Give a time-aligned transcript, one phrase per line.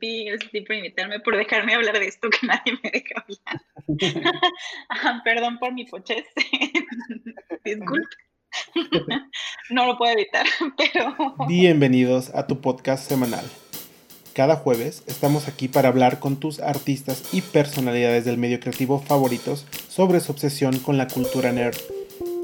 [0.00, 3.62] Sí, sí por invitarme, por dejarme hablar de esto que nadie me deja hablar.
[4.90, 6.24] Ah, perdón por mi pochez.
[7.64, 8.16] Disculpe.
[9.70, 10.46] no lo puedo evitar,
[10.76, 11.14] pero...
[11.46, 13.44] Bienvenidos a tu podcast semanal.
[14.34, 19.66] Cada jueves estamos aquí para hablar con tus artistas y personalidades del medio creativo favoritos
[19.88, 21.76] sobre su obsesión con la cultura nerd.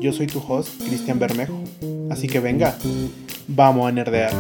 [0.00, 1.62] Yo soy tu host, Cristian Bermejo.
[2.11, 2.79] Así que venga,
[3.46, 4.32] vamos a nerdear.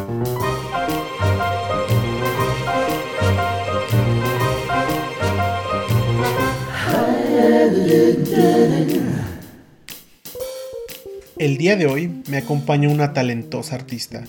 [11.38, 14.24] El día de hoy me acompaña una talentosa artista.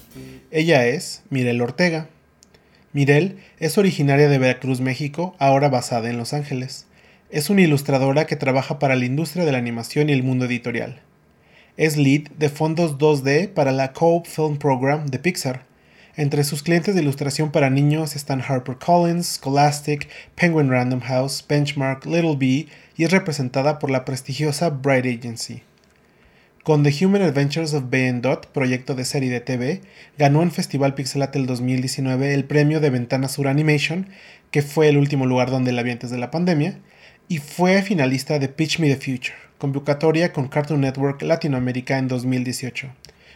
[0.50, 2.10] Ella es Mirel Ortega.
[2.92, 6.88] Mirel es originaria de Veracruz, México, ahora basada en Los Ángeles.
[7.30, 11.02] Es una ilustradora que trabaja para la industria de la animación y el mundo editorial.
[11.78, 15.66] Es lead de fondos 2D para la Coop Film Program de Pixar.
[16.16, 22.36] Entre sus clientes de ilustración para niños están HarperCollins, Scholastic, Penguin Random House, Benchmark, Little
[22.38, 25.64] Bee y es representada por la prestigiosa Bright Agency.
[26.62, 29.82] Con The Human Adventures of Ben Dot, proyecto de serie de TV,
[30.20, 34.08] ganó en Festival Pixelatel 2019 el premio de Ventana Sur Animation,
[34.52, 36.78] que fue el último lugar donde la vi antes de la pandemia,
[37.28, 42.88] y fue finalista de Pitch Me the Future, convocatoria con Cartoon Network Latinoamérica en 2018.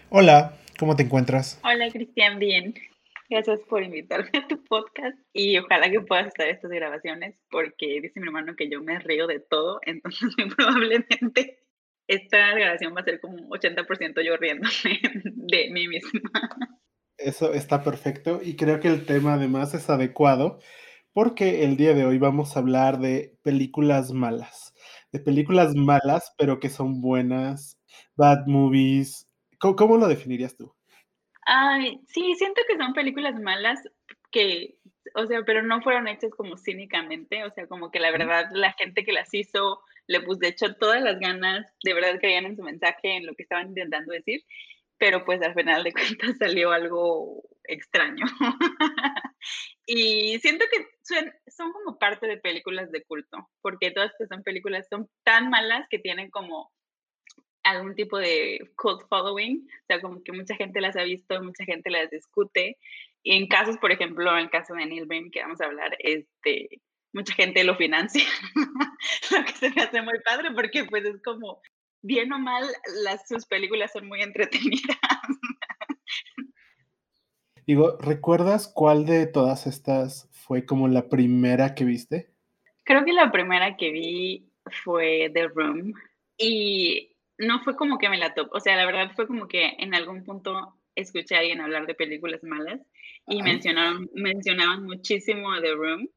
[0.10, 1.60] Hola, ¿cómo te encuentras?
[1.64, 2.74] Hola Cristian, bien.
[3.30, 8.20] Gracias por invitarme a tu podcast y ojalá que puedas estar estas grabaciones porque dice
[8.20, 11.60] mi hermano que yo me río de todo, entonces muy probablemente
[12.08, 16.32] esta grabación va a ser como 80% yo riéndome de mí misma.
[17.18, 20.60] Eso está perfecto y creo que el tema además es adecuado
[21.12, 24.74] porque el día de hoy vamos a hablar de películas malas,
[25.12, 27.78] de películas malas pero que son buenas,
[28.16, 29.27] bad movies.
[29.60, 30.74] ¿Cómo, lo definirías tú?
[31.46, 33.80] Ay, sí, siento que son películas malas
[34.32, 34.78] que,
[35.16, 38.74] o sea, pero no fueron hechas como cínicamente, o sea, como que la verdad la
[38.74, 42.56] gente que las hizo le puso de hecho todas las ganas, de verdad creían en
[42.56, 44.42] su mensaje, en lo que estaban intentando decir,
[44.98, 48.26] pero pues al final de cuentas salió algo extraño.
[49.86, 54.44] y siento que son, son, como parte de películas de culto, porque todas estas son
[54.44, 56.72] películas, son tan malas que tienen como
[57.70, 61.66] algún tipo de cult following, o sea, como que mucha gente las ha visto, mucha
[61.66, 62.78] gente las discute.
[63.24, 65.96] Y en casos, por ejemplo, en el caso de Neil Bain, que vamos a hablar,
[66.00, 66.82] este,
[67.14, 68.24] mucha gente lo financia,
[69.32, 71.62] lo que se me hace muy padre porque pues es como,
[72.02, 72.66] bien o mal,
[73.04, 74.98] las, sus películas son muy entretenidas.
[77.66, 82.32] Digo, ¿recuerdas cuál de todas estas fue como la primera que viste?
[82.86, 84.50] Creo que la primera que vi
[84.84, 85.94] fue The Room
[86.38, 89.76] y no fue como que me la top, o sea, la verdad fue como que
[89.80, 92.82] en algún punto escuché a alguien hablar de películas malas
[93.28, 96.10] y mencionaron, mencionaban muchísimo The Room.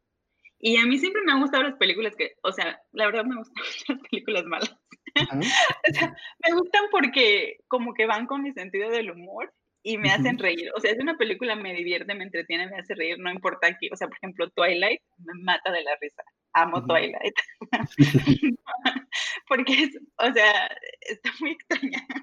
[0.58, 3.36] Y a mí siempre me han gustado las películas que, o sea, la verdad me
[3.36, 4.76] gustan las películas malas.
[5.16, 6.14] o sea,
[6.46, 10.70] me gustan porque como que van con mi sentido del humor y me hacen reír.
[10.76, 13.88] O sea, es una película, me divierte, me entretiene, me hace reír, no importa qué.
[13.92, 16.22] O sea, por ejemplo, Twilight me mata de la risa.
[16.52, 17.34] Amo Twilight.
[19.48, 20.68] porque es, o sea,
[21.00, 22.06] está muy extraña.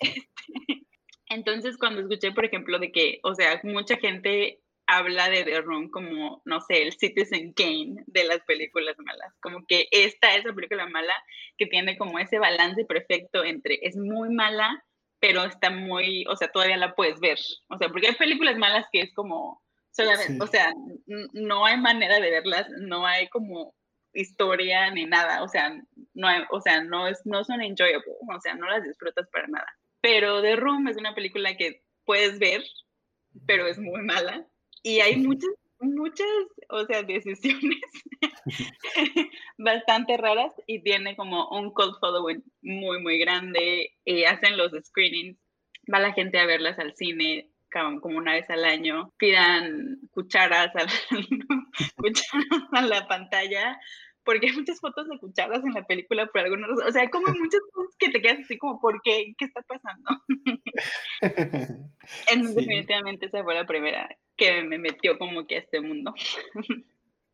[0.00, 0.86] Este,
[1.28, 5.90] entonces, cuando escuché, por ejemplo, de que, o sea, mucha gente habla de The Room
[5.90, 9.34] como, no sé, el Citizen Kane de las películas malas.
[9.40, 11.14] Como que esta es la película mala
[11.58, 14.84] que tiene como ese balance perfecto entre es muy mala,
[15.20, 17.38] pero está muy, o sea, todavía la puedes ver.
[17.68, 20.72] O sea, porque hay películas malas que es como, solamente, o sea,
[21.32, 23.74] no hay manera de verlas, no hay como
[24.12, 25.72] historia ni nada, o sea,
[26.14, 29.46] no hay, o sea, no es no son enjoyable, o sea, no las disfrutas para
[29.48, 29.66] nada.
[30.00, 32.62] Pero The Room es una película que puedes ver,
[33.46, 34.46] pero es muy mala
[34.82, 35.50] y hay muchas,
[35.80, 36.26] muchas,
[36.70, 37.80] o sea, decisiones
[39.58, 43.94] bastante raras y tiene como un cult following muy, muy grande.
[44.04, 45.38] Y hacen los screenings,
[45.92, 47.50] va la gente a verlas al cine
[48.00, 50.86] como una vez al año, pidan cucharas a
[51.96, 53.78] cucharas a la pantalla
[54.26, 56.88] porque hay muchas fotos de cucharas en la película por alguna razón.
[56.88, 59.32] O sea, hay como muchas cosas que te quedas así como, ¿por qué?
[59.38, 60.10] ¿Qué está pasando?
[62.30, 66.12] en, Definitivamente esa fue la primera que me metió como que a este mundo.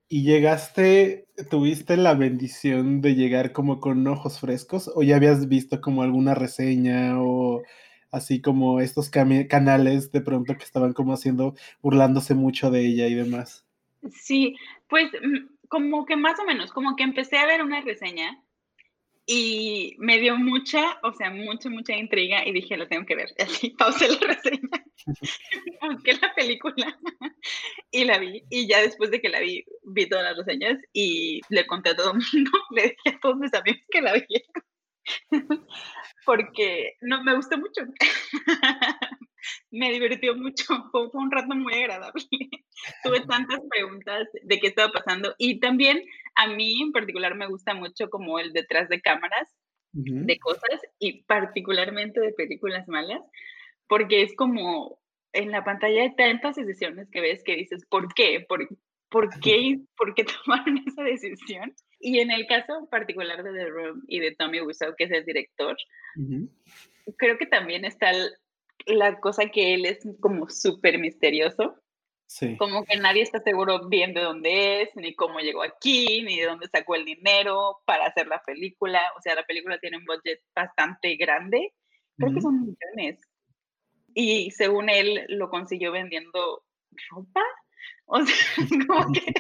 [0.09, 5.81] ¿Y llegaste, tuviste la bendición de llegar como con ojos frescos o ya habías visto
[5.81, 7.62] como alguna reseña o
[8.11, 13.15] así como estos canales de pronto que estaban como haciendo, burlándose mucho de ella y
[13.15, 13.65] demás?
[14.11, 14.55] Sí,
[14.89, 18.38] pues mm, como que más o menos, como que empecé a ver una reseña
[19.24, 23.30] y me dio mucha, o sea, mucha, mucha intriga y dije, lo tengo que ver.
[23.38, 24.69] Así pausé la reseña
[25.94, 26.98] busqué la película
[27.90, 28.42] y la vi.
[28.50, 31.96] Y ya después de que la vi, vi todas las reseñas y le conté a
[31.96, 35.66] todo el mundo, le dije a todos mis amigos que la vieron.
[36.26, 37.80] Porque no me gustó mucho.
[39.71, 42.23] Me divirtió mucho, fue, un rato muy agradable.
[43.05, 46.03] Tuve tantas preguntas de qué estaba pasando y también
[46.35, 49.49] a mí en particular me gusta mucho como el detrás de cámaras
[49.94, 53.21] de cosas y particularmente de películas malas,
[53.89, 54.99] porque es como
[55.33, 58.44] en la pantalla hay tantas decisiones que ves que dices, ¿por qué?
[58.49, 58.67] ¿Por,
[59.11, 59.81] por qué?
[59.97, 61.75] ¿Por qué tomaron esa decisión?
[62.00, 65.25] Y en el caso particular de The Room y de Tommy Wiseau, que es el
[65.25, 65.77] director,
[67.17, 68.12] creo que también está
[68.87, 71.76] la cosa que él es como súper misterioso.
[72.26, 72.56] Sí.
[72.56, 76.46] Como que nadie está seguro bien de dónde es, ni cómo llegó aquí, ni de
[76.46, 79.02] dónde sacó el dinero para hacer la película.
[79.19, 81.75] O sea, la película tiene un budget bastante grande.
[82.17, 83.20] Creo que son millones.
[84.14, 86.64] Y según él, lo consiguió vendiendo
[87.11, 87.43] ropa.
[88.06, 88.37] O sea,
[88.88, 89.34] como que,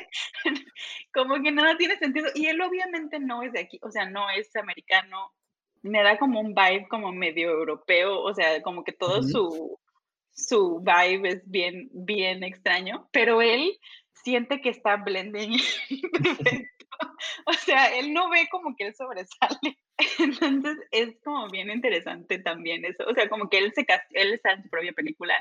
[1.12, 2.28] como que nada tiene sentido.
[2.34, 5.32] Y él obviamente no es de aquí, o sea, no es americano,
[5.82, 9.78] me da como un vibe como medio europeo, o sea, como que todo su,
[10.32, 13.78] su vibe es bien, bien extraño, pero él
[14.12, 15.58] siente que está blending
[17.46, 19.78] O sea, él no ve como que él sobresale.
[20.18, 23.04] Entonces es como bien interesante también eso.
[23.08, 25.34] O sea, como que él se él está en su propia película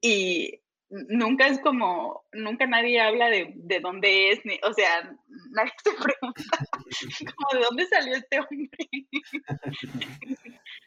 [0.00, 0.60] y
[0.90, 5.16] nunca es como, nunca nadie habla de, de dónde es, ni, o sea,
[5.52, 6.42] nadie se pregunta
[7.36, 8.68] como de dónde salió este hombre.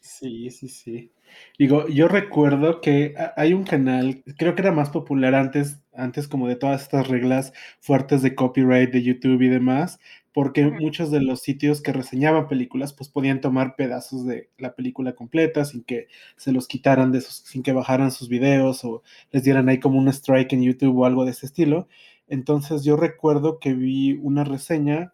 [0.02, 1.12] Sí, sí, sí.
[1.58, 6.48] Digo, yo recuerdo que hay un canal, creo que era más popular antes, antes como
[6.48, 10.00] de todas estas reglas fuertes de copyright de YouTube y demás,
[10.34, 15.14] porque muchos de los sitios que reseñaban películas pues podían tomar pedazos de la película
[15.14, 16.08] completa sin que
[16.38, 20.00] se los quitaran de sus, sin que bajaran sus videos o les dieran ahí como
[20.00, 21.88] un strike en YouTube o algo de ese estilo.
[22.28, 25.14] Entonces yo recuerdo que vi una reseña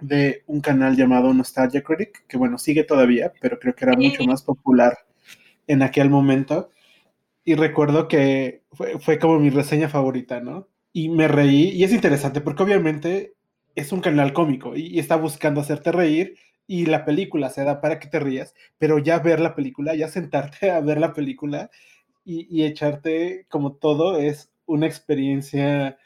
[0.00, 4.24] de un canal llamado Nostalgia Critic, que bueno, sigue todavía, pero creo que era mucho
[4.24, 4.98] más popular
[5.66, 6.70] en aquel momento.
[7.44, 10.68] Y recuerdo que fue, fue como mi reseña favorita, ¿no?
[10.92, 13.34] Y me reí, y es interesante porque obviamente
[13.74, 16.36] es un canal cómico y, está buscando hacerte reír
[16.66, 20.08] y la película se da para que te rías, pero ya ver la película, ya
[20.08, 21.70] sentarte a ver la película
[22.24, 25.98] y, echarte como todo es una experiencia,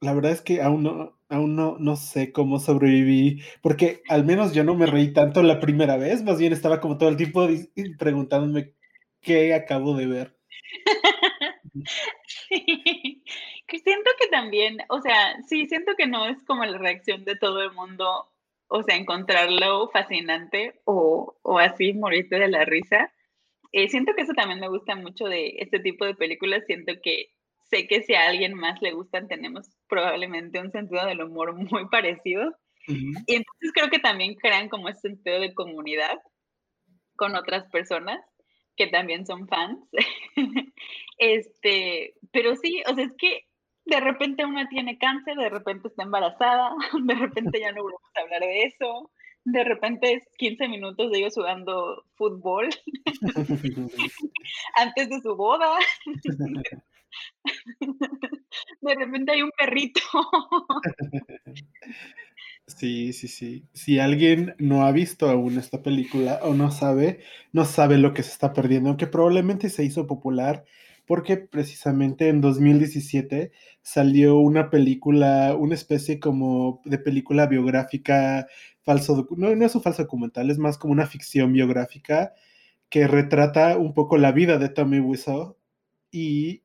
[0.00, 4.52] la verdad es que aún no, aún no, no sé cómo sobreviví, porque al menos
[4.52, 7.46] yo no me reí tanto la primera vez, más bien estaba como todo el tiempo
[7.98, 8.74] preguntándome
[9.20, 10.36] qué acabo de ver.
[12.26, 13.22] Sí.
[13.78, 17.62] Siento que también, o sea, sí, siento que no es como la reacción de todo
[17.62, 18.28] el mundo,
[18.68, 23.12] o sea, encontrarlo fascinante o, o así morirte de la risa.
[23.72, 26.64] Eh, siento que eso también me gusta mucho de este tipo de películas.
[26.66, 27.30] Siento que
[27.70, 31.88] sé que si a alguien más le gustan, tenemos probablemente un sentido del humor muy
[31.88, 32.56] parecido.
[32.86, 36.18] Y entonces creo que también crean como ese sentido de comunidad
[37.14, 38.20] con otras personas
[38.76, 39.78] que también son fans.
[41.18, 43.44] este, pero sí, o sea, es que
[43.90, 46.72] de repente una tiene cáncer, de repente está embarazada,
[47.04, 49.10] de repente ya no volvemos a hablar de eso,
[49.44, 52.68] de repente es 15 minutos de ellos jugando fútbol
[54.76, 55.76] antes de su boda.
[58.80, 60.00] De repente hay un perrito.
[62.66, 63.64] Sí, sí, sí.
[63.72, 67.20] Si alguien no ha visto aún esta película o no sabe,
[67.52, 70.64] no sabe lo que se está perdiendo, aunque probablemente se hizo popular
[71.10, 73.50] porque precisamente en 2017
[73.82, 78.46] salió una película, una especie como de película biográfica,
[78.84, 82.32] falso, no, es un falso documental, es más como una ficción biográfica
[82.90, 85.56] que retrata un poco la vida de Tommy Wiseau
[86.12, 86.62] y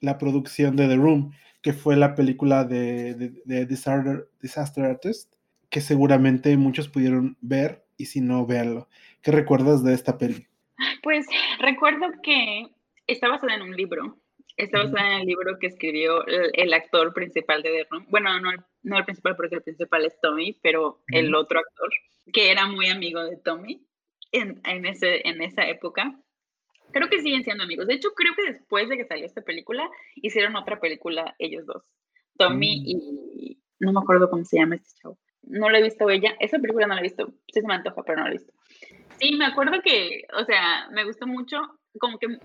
[0.00, 5.34] la producción de The Room, que fue la película de, Disaster, Disaster Artist,
[5.68, 8.88] que seguramente muchos pudieron ver y si no, véanlo.
[9.20, 10.46] ¿Qué recuerdas de esta peli?
[11.02, 11.26] Pues
[11.58, 12.70] recuerdo que
[13.06, 14.18] está basada en un libro.
[14.56, 18.06] Está basada en el libro que escribió el, actor principal de The Room.
[18.10, 18.50] Bueno, no,
[18.82, 21.90] no el principal porque el principal es Tommy, pero el otro actor,
[22.32, 23.86] que era muy amigo de Tommy
[24.30, 26.18] en, en, ese, en esa época.
[26.92, 27.86] Creo que siguen siendo amigos.
[27.86, 31.84] De hecho, creo que después de que salió esta película, hicieron otra película ellos dos.
[32.36, 32.84] Tommy mm.
[32.86, 33.58] y...
[33.80, 35.18] No me acuerdo cómo se llama este chavo.
[35.42, 36.36] No lo he visto ella.
[36.38, 37.32] Esa película no la he visto.
[37.52, 38.52] Sí se me antoja, pero no la he visto.
[39.18, 41.58] Sí, me acuerdo que, o sea, me gustó mucho.
[41.98, 42.38] Como que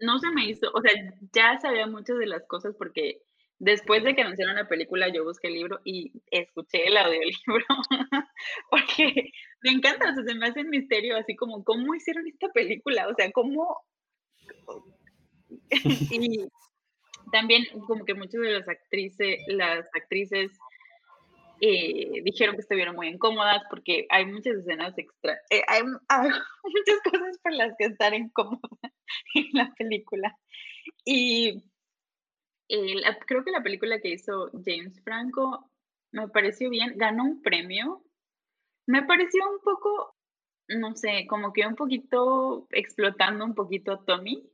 [0.00, 0.92] no se me hizo, o sea,
[1.32, 3.22] ya sabía muchas de las cosas porque
[3.58, 7.66] después de que anunciaron la película yo busqué el libro y escuché el audiolibro
[8.70, 12.48] porque me encanta, o sea, se me hace un misterio así como cómo hicieron esta
[12.48, 13.78] película, o sea, cómo
[16.10, 16.46] y
[17.32, 20.50] también como que muchas de las actrices, las actrices
[21.60, 27.38] eh, dijeron que estuvieron muy incómodas porque hay muchas escenas extra, eh, hay, muchas cosas
[27.42, 28.60] por las que estar incómoda
[29.34, 30.36] en la película.
[31.04, 31.64] Y
[33.26, 35.70] creo que la película que hizo James Franco
[36.12, 38.02] me pareció bien, ganó un premio.
[38.86, 40.16] Me pareció un poco,
[40.68, 44.48] no sé, como que un poquito explotando un poquito a Tommy,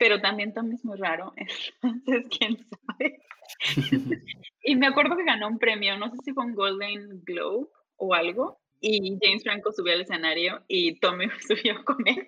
[0.00, 1.34] pero también Tommy es muy raro,
[1.82, 3.22] entonces quién sabe.
[4.64, 8.14] y me acuerdo que ganó un premio, no sé si fue un Golden Globe o
[8.14, 12.26] algo, y James Franco subió al escenario y Tommy subió con él.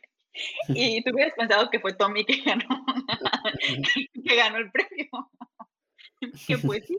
[0.68, 2.84] Y tú hubieras pensado que fue Tommy que ganó,
[4.24, 5.30] que ganó el premio.
[6.46, 6.98] que pues sí.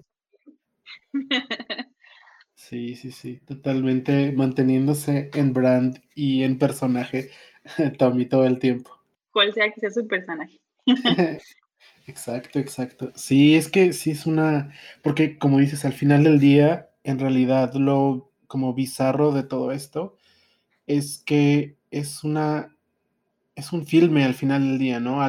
[2.55, 7.29] Sí, sí, sí, totalmente manteniéndose en brand y en personaje
[7.99, 8.99] Tommy todo el tiempo.
[9.31, 10.62] Cual sea que sea su personaje.
[12.07, 13.11] exacto, exacto.
[13.15, 17.73] Sí, es que sí es una, porque como dices, al final del día, en realidad
[17.73, 20.15] lo como bizarro de todo esto
[20.85, 22.77] es que es una,
[23.55, 25.19] es un filme al final del día, ¿no?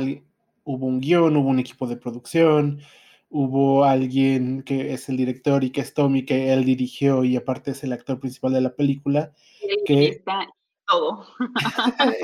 [0.64, 2.80] hubo un guion, hubo un equipo de producción,
[3.28, 7.72] hubo alguien que es el director y que es Tommy, que él dirigió y aparte
[7.72, 9.32] es el actor principal de la película.
[9.86, 10.22] que
[10.94, 11.26] todo.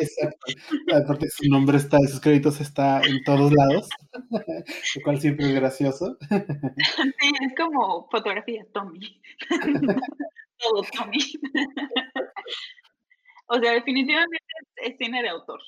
[0.00, 0.46] Exacto.
[0.94, 3.88] Aparte su nombre está, sus créditos está en todos lados,
[4.30, 6.16] lo cual siempre es gracioso.
[6.28, 9.20] Sí, es como fotografía Tommy.
[10.58, 11.18] todo Tommy.
[13.46, 14.38] O sea, definitivamente
[14.76, 15.60] es cine de autor.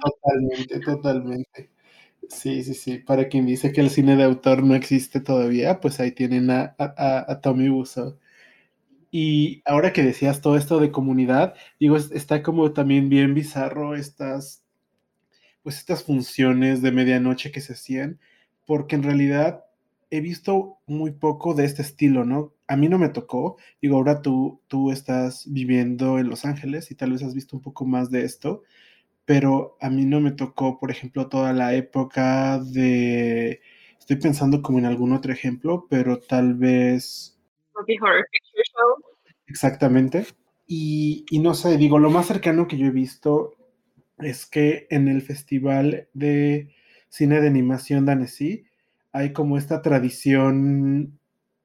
[0.00, 1.70] Totalmente, totalmente.
[2.28, 2.98] Sí, sí, sí.
[2.98, 6.76] Para quien dice que el cine de autor no existe todavía, pues ahí tienen a,
[6.78, 8.18] a, Tommy Wiseau.
[9.10, 14.62] Y ahora que decías todo esto de comunidad, digo, está como también bien bizarro estas,
[15.62, 18.20] pues estas funciones de medianoche que se hacían,
[18.66, 19.64] porque en realidad
[20.10, 22.52] he visto muy poco de este estilo, ¿no?
[22.68, 26.94] A mí no me tocó, digo, ahora tú, tú estás viviendo en Los Ángeles y
[26.94, 28.62] tal vez has visto un poco más de esto,
[29.24, 33.60] pero a mí no me tocó, por ejemplo, toda la época de...
[33.98, 37.39] Estoy pensando como en algún otro ejemplo, pero tal vez...
[39.46, 40.26] Exactamente.
[40.66, 43.54] Y, no sé, digo, lo más cercano que yo he visto
[44.18, 46.72] es que en el Festival de
[47.08, 48.64] Cine de Animación de Annecy
[49.12, 51.18] hay como esta tradición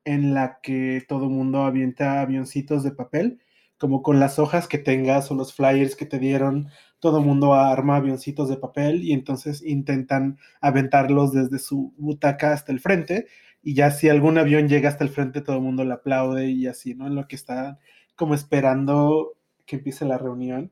[0.05, 3.39] en la que todo mundo avienta avioncitos de papel,
[3.77, 6.69] como con las hojas que tengas o los flyers que te dieron
[6.99, 12.79] todo mundo arma avioncitos de papel y entonces intentan aventarlos desde su butaca hasta el
[12.79, 13.27] frente
[13.65, 16.67] y ya si algún avión llega hasta el frente todo el mundo le aplaude y
[16.67, 17.07] así, ¿no?
[17.07, 17.79] En lo que está
[18.15, 19.33] como esperando
[19.65, 20.71] que empiece la reunión.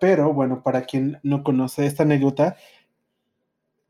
[0.00, 2.56] Pero bueno, para quien no conoce esta anécdota,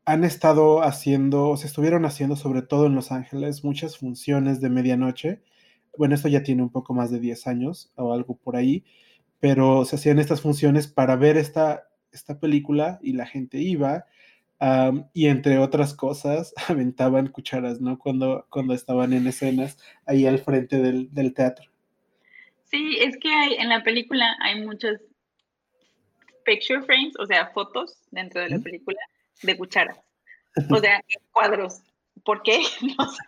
[0.05, 5.41] han estado haciendo, se estuvieron haciendo sobre todo en Los Ángeles muchas funciones de medianoche.
[5.97, 8.83] Bueno, esto ya tiene un poco más de 10 años o algo por ahí
[9.39, 14.05] pero se hacían estas funciones para ver esta, esta película y la gente iba.
[15.13, 17.97] Y entre otras cosas, aventaban cucharas, ¿no?
[17.97, 21.69] Cuando, cuando estaban en escenas ahí al frente del, teatro.
[22.65, 24.99] Sí, es que hay, en la película hay muchos
[26.43, 28.99] picture frames, o sea, fotos dentro de la película
[29.43, 29.99] de cucharas.
[30.71, 31.83] O sea, cuadros.
[32.25, 32.63] ¿Por qué?
[32.97, 33.21] No sé.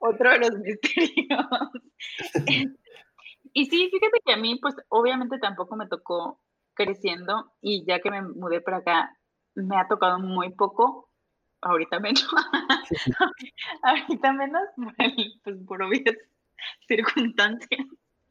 [0.00, 1.46] Otro de los misterios.
[3.52, 6.40] Y sí, fíjate que a mí, pues obviamente tampoco me tocó
[6.74, 9.18] creciendo y ya que me mudé para acá,
[9.54, 11.10] me ha tocado muy poco,
[11.60, 12.26] ahorita menos,
[13.82, 14.62] ahorita menos,
[15.44, 16.16] pues por obvias
[16.88, 17.86] circunstancias.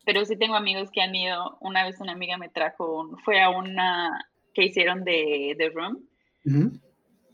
[0.05, 3.49] Pero sí tengo amigos que han ido, una vez una amiga me trajo, fue a
[3.49, 6.07] una que hicieron de The Room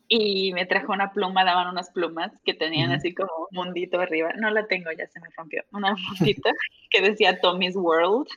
[0.09, 4.31] y me trajo una pluma, daban unas plumas que tenían así como un mundito arriba.
[4.37, 5.63] No la tengo, ya se me rompió.
[5.71, 6.49] Una mundita
[6.89, 8.27] que decía Tommy's World.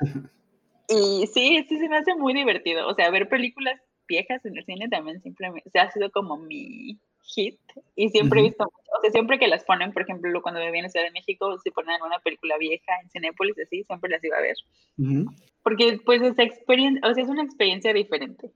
[0.86, 2.86] Y sí, sí se me hace muy divertido.
[2.86, 6.98] O sea, ver películas viejas en el cine también siempre me, ha sido como mi
[7.22, 7.58] hit.
[7.96, 10.86] Y siempre he visto, o sea, siempre que las ponen, por ejemplo, cuando me viene
[10.86, 14.36] a Ciudad de México, si ponen una película vieja en Cinépolis, así, siempre las iba
[14.36, 14.56] a ver.
[15.62, 18.50] Porque pues esa experiencia, o sea, es una experiencia diferente.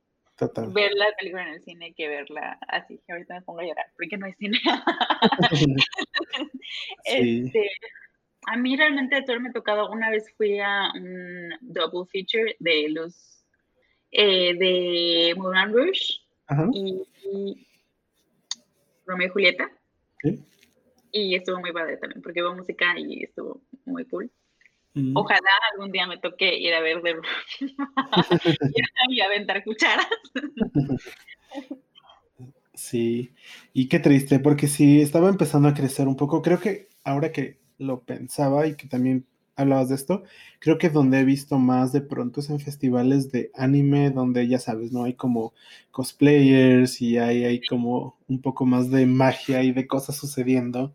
[0.72, 3.00] Ver la película en el cine que verla así.
[3.08, 4.58] Ahorita me pongo a llorar porque no hay cine.
[7.04, 7.70] este,
[8.46, 9.90] a mí realmente todo me ha tocado.
[9.90, 13.37] Una vez fui a un double feature de los
[14.10, 16.20] eh, de Moulin Rouge
[16.72, 17.66] y,
[19.06, 19.70] Romeo y Julieta.
[21.10, 24.30] Y estuvo muy padre también porque hubo música y estuvo muy cool.
[25.14, 27.14] Ojalá algún día me toque ir a ver de
[27.60, 30.08] y, y aventar cucharas.
[32.78, 33.34] Sí,
[33.72, 36.42] y qué triste, porque sí, estaba empezando a crecer un poco.
[36.42, 39.26] Creo que ahora que lo pensaba y que también
[39.58, 40.22] hablabas de esto,
[40.60, 44.58] creo que donde he visto más de pronto es en festivales de anime, donde ya
[44.58, 45.04] sabes, ¿no?
[45.04, 45.52] Hay como
[45.90, 50.94] cosplayers y hay, hay como un poco más de magia y de cosas sucediendo.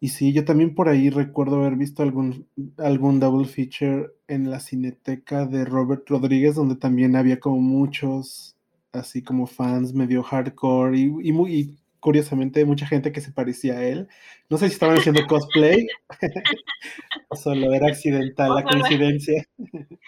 [0.00, 2.46] Y sí, yo también por ahí recuerdo haber visto algún,
[2.78, 8.56] algún double feature en la cineteca de Robert Rodríguez, donde también había como muchos
[8.92, 13.82] así como fans medio hardcore y, y muy curiosamente mucha gente que se parecía a
[13.82, 14.08] él.
[14.50, 15.86] No sé si estaban haciendo cosplay
[17.30, 19.42] o solo era accidental la coincidencia.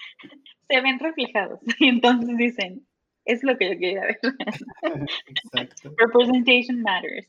[0.68, 2.86] Se ven reflejados y entonces dicen,
[3.24, 4.18] es lo que yo quería ver.
[5.26, 5.94] Exacto.
[5.96, 7.28] Representation matters.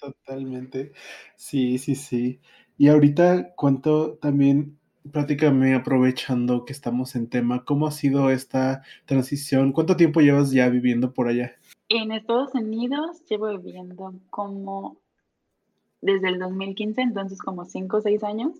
[0.00, 0.90] Totalmente.
[1.36, 2.40] Sí, sí, sí.
[2.76, 4.78] Y ahorita, ¿cuánto también
[5.12, 9.72] Prácticamente aprovechando que estamos en tema, ¿cómo ha sido esta transición?
[9.72, 11.57] ¿Cuánto tiempo llevas ya viviendo por allá?
[11.88, 14.98] En Estados Unidos llevo viviendo como
[16.00, 18.52] desde el 2015, entonces como 5 o 6 años.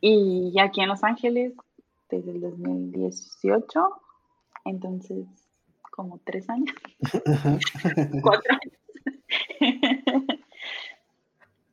[0.00, 1.54] Y aquí en Los Ángeles
[2.08, 3.90] desde el 2018,
[4.64, 5.26] entonces
[5.90, 6.74] como 3 años.
[8.22, 8.80] 4 años.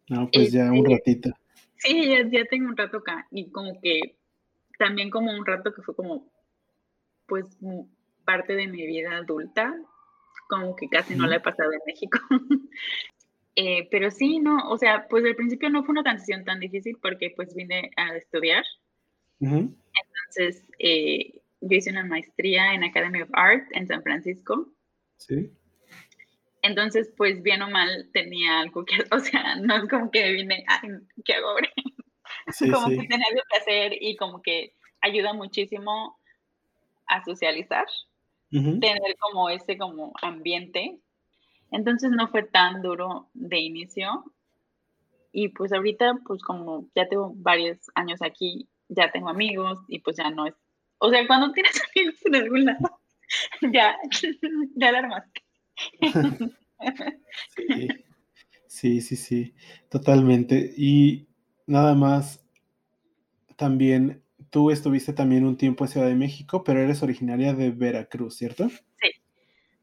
[0.10, 1.30] no, pues ya un este, ratito.
[1.78, 4.18] Sí, ya, tengo un rato acá y como que
[4.80, 6.26] también como un rato que fue como
[7.28, 7.58] pues
[8.28, 9.74] parte de mi vida adulta,
[10.50, 12.20] como que casi no la he pasado en México.
[13.60, 16.96] Eh, pero sí, no, o sea, pues al principio no fue una transición tan difícil
[17.02, 18.64] porque pues vine a estudiar.
[19.40, 24.72] Entonces, eh, yo hice una maestría en Academy of Art en San Francisco.
[25.18, 25.52] Sí.
[26.62, 30.64] Entonces, pues bien o mal tenía algo que, o sea, no es como que vine,
[30.68, 30.90] ay,
[31.26, 31.72] ¿qué hago ahora?
[32.72, 36.20] como que tenía algo que hacer y como que ayuda muchísimo
[37.08, 37.88] a socializar,
[38.50, 41.00] tener como ese como ambiente.
[41.72, 44.24] Entonces no fue tan duro de inicio.
[45.32, 50.18] Y pues ahorita, pues como ya tengo varios años aquí, ya tengo amigos y pues
[50.18, 50.56] ya no es,
[51.00, 53.00] o sea, cuando tienes amigos en algún lado,
[53.74, 53.98] ya,
[54.76, 55.44] ya la armaste.
[58.68, 59.54] sí, sí, sí,
[59.90, 60.74] totalmente.
[60.78, 61.28] Y
[61.66, 62.44] nada más,
[63.58, 68.38] también tú estuviste también un tiempo en Ciudad de México, pero eres originaria de Veracruz,
[68.38, 68.70] ¿cierto?
[68.70, 69.12] Sí,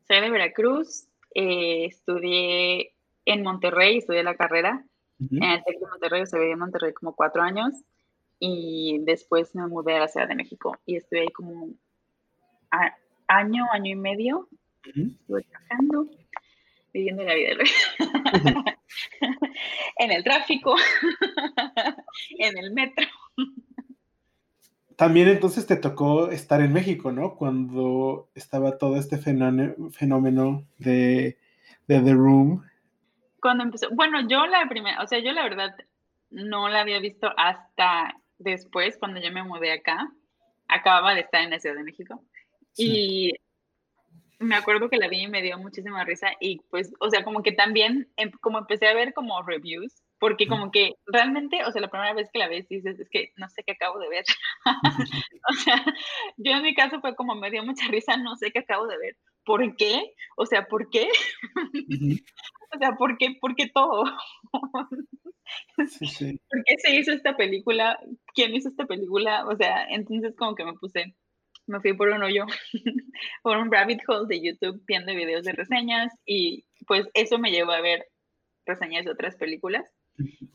[0.07, 4.85] soy de Veracruz, eh, estudié en Monterrey, estudié la carrera.
[5.31, 7.73] En el TEC de Monterrey, o sea, viví en Monterrey como cuatro años
[8.39, 11.71] y después me mudé a la Ciudad de México y estuve ahí como
[13.29, 14.49] año, año y medio,
[14.85, 16.09] estuve trabajando
[16.93, 17.57] viviendo la vida.
[19.97, 20.75] En el tráfico,
[22.39, 23.07] en el metro.
[24.97, 27.35] También entonces te tocó estar en México, ¿no?
[27.35, 31.39] Cuando estaba todo este fenómeno de,
[31.87, 32.65] de The Room.
[33.41, 35.75] Cuando empezó, bueno, yo la primera, o sea, yo la verdad
[36.31, 40.13] no la había visto hasta después, cuando yo me mudé acá.
[40.69, 42.23] Acababa de estar en la Ciudad de México.
[42.77, 43.35] Y
[44.39, 47.43] me acuerdo que la vi y me dio muchísima risa y pues, o sea, como
[47.43, 51.83] que también, em, como empecé a ver como reviews, porque como que realmente, o sea,
[51.83, 54.25] la primera vez que la ves dices, es que no sé qué acabo de ver.
[55.51, 55.85] o sea,
[56.39, 58.97] yo en mi caso fue como me dio mucha risa, no sé qué acabo de
[58.97, 59.19] ver.
[59.45, 60.15] ¿Por qué?
[60.39, 61.11] O sea, ¿por qué?
[62.75, 63.37] o sea, ¿por qué?
[63.39, 64.05] ¿Por qué todo?
[65.89, 66.07] sí,
[66.51, 68.01] ¿Por qué se hizo esta película?
[68.35, 69.45] ¿Quién hizo esta película?
[69.47, 71.15] O sea, entonces como que me puse
[71.67, 72.47] me fui por un hoyo,
[73.43, 77.73] por un rabbit hole de YouTube viendo videos de reseñas y pues eso me llevó
[77.73, 78.07] a ver
[78.65, 79.85] reseñas de otras películas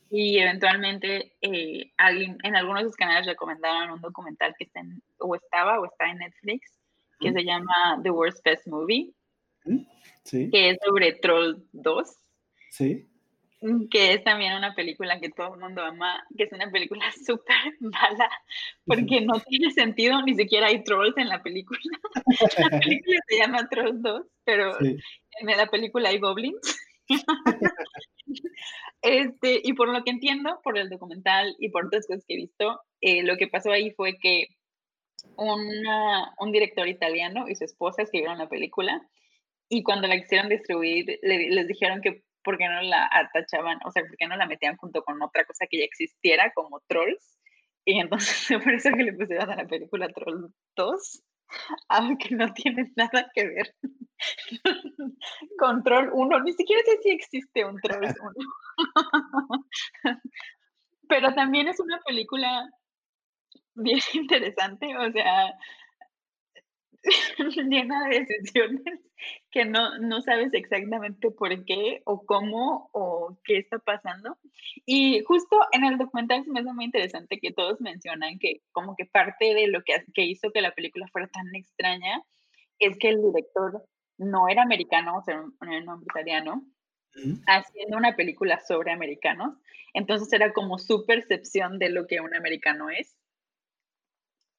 [0.09, 5.01] y eventualmente eh, alguien, en algunos de sus canales recomendaron un documental que está en,
[5.19, 6.79] o estaba o está en Netflix
[7.19, 9.13] que se llama The Worst Best Movie,
[10.23, 12.09] que es sobre Troll 2.
[12.71, 13.05] Sí.
[13.61, 17.03] Mm, que es también una película que todo el mundo ama, que es una película
[17.25, 18.29] súper mala,
[18.85, 21.79] porque no tiene sentido, ni siquiera hay trolls en la película.
[22.71, 26.79] la película se llama Trolls 2, pero en la película hay goblins.
[29.01, 32.37] este, y por lo que entiendo, por el documental y por otras cosas que he
[32.37, 34.47] visto, eh, lo que pasó ahí fue que
[35.35, 39.01] un director italiano y su esposa escribieron la película
[39.69, 43.79] y cuando la quisieron distribuir les dijeron que ¿por qué no la atachaban?
[43.85, 46.81] O sea, ¿por qué no la metían junto con otra cosa que ya existiera como
[46.87, 47.37] Trolls?
[47.85, 51.23] Y entonces por eso que le pusieron a la película Trolls 2,
[51.89, 53.75] aunque no tiene nada que ver
[55.59, 56.39] con Troll 1.
[56.41, 58.33] Ni siquiera sé si existe un Trolls 1.
[61.07, 62.69] Pero también es una película
[63.75, 65.53] bien interesante, o sea,
[67.69, 68.99] llena de decisiones
[69.51, 74.37] que no, no sabes exactamente por qué o cómo o qué está pasando.
[74.85, 78.95] Y justo en el documental se me hace muy interesante que todos mencionan que como
[78.95, 82.21] que parte de lo que, que hizo que la película fuera tan extraña
[82.79, 83.83] es que el director
[84.19, 86.63] no era americano, o sea, un, un nombre italiano,
[87.47, 89.57] haciendo una película sobre americanos.
[89.93, 93.17] Entonces era como su percepción de lo que un americano es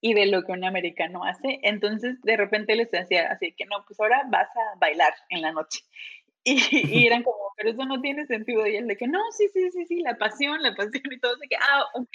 [0.01, 1.61] y de lo que un americano hace.
[1.62, 5.53] Entonces, de repente les decía así que no, pues ahora vas a bailar en la
[5.53, 5.81] noche.
[6.42, 8.66] Y, eran como, pero eso no tiene sentido.
[8.66, 11.37] Y él de que no, sí, sí, sí, sí, la pasión, la pasión y todo.
[11.37, 12.09] De que, ah, ok.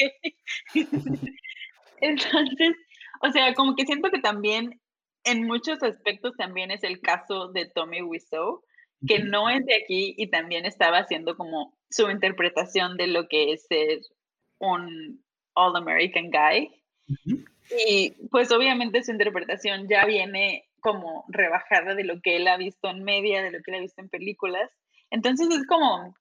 [2.01, 2.75] Entonces,
[3.21, 4.81] o sea, como que siento que también
[5.25, 8.63] en muchos aspectos también es el caso de Tommy Wiseau,
[9.07, 13.53] que no es de aquí y también estaba haciendo como su interpretación de lo que
[13.53, 13.99] es ser
[14.59, 16.71] un All American Guy.
[17.87, 22.89] Y pues obviamente su interpretación ya viene como rebajada de lo que él ha visto
[22.89, 24.71] en media, de lo que él ha visto en películas.
[25.09, 26.15] Entonces es como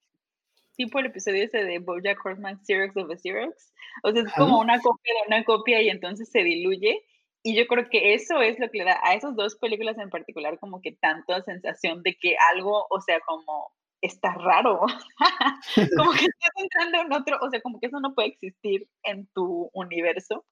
[0.77, 3.75] tipo el episodio ese de Bojack Horseman, Xerox of a Xerox.
[4.03, 7.03] O sea, es como una copia de una copia y entonces se diluye.
[7.47, 10.09] Y yo creo que eso es lo que le da a esas dos películas en
[10.09, 14.81] particular como que tanta sensación de que algo, o sea, como está raro,
[15.97, 19.27] como que estás entrando en otro, o sea, como que eso no puede existir en
[19.35, 20.47] tu universo.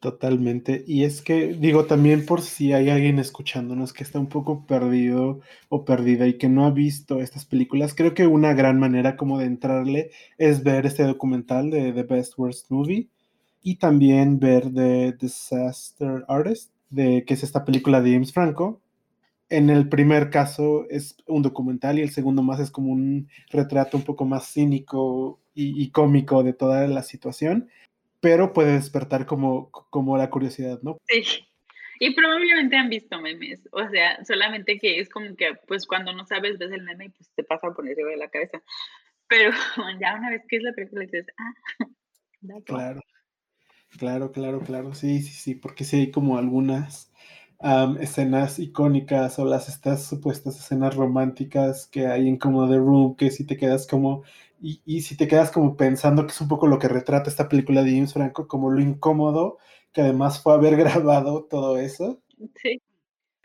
[0.00, 0.82] Totalmente.
[0.84, 5.40] Y es que, digo, también por si hay alguien escuchándonos que está un poco perdido
[5.68, 9.38] o perdida y que no ha visto estas películas, creo que una gran manera como
[9.38, 13.10] de entrarle es ver este documental de The Best Worst Movie
[13.62, 18.80] y también ver The Disaster Artist, de, que es esta película de James Franco.
[19.48, 23.96] En el primer caso es un documental y el segundo más es como un retrato
[23.96, 27.68] un poco más cínico y, y cómico de toda la situación
[28.20, 30.98] pero puede despertar como, como la curiosidad, ¿no?
[31.08, 31.22] Sí.
[31.98, 36.24] Y probablemente han visto memes, o sea, solamente que es como que, pues cuando no
[36.24, 38.62] sabes, ves el meme y pues te pasa por encima de la cabeza.
[39.28, 39.50] Pero
[40.00, 41.52] ya una vez que es la película dices, ah,
[42.64, 43.00] claro,
[43.98, 47.10] claro, claro, claro, sí, sí, sí, porque sí hay como algunas
[48.00, 53.30] escenas icónicas o las estas supuestas escenas románticas que hay en como The Room, que
[53.30, 54.22] si te quedas como,
[54.60, 57.82] y, si te quedas como pensando que es un poco lo que retrata esta película
[57.82, 59.58] de James Franco, como lo incómodo
[59.92, 62.20] que además fue haber grabado todo eso.
[62.62, 62.80] Sí.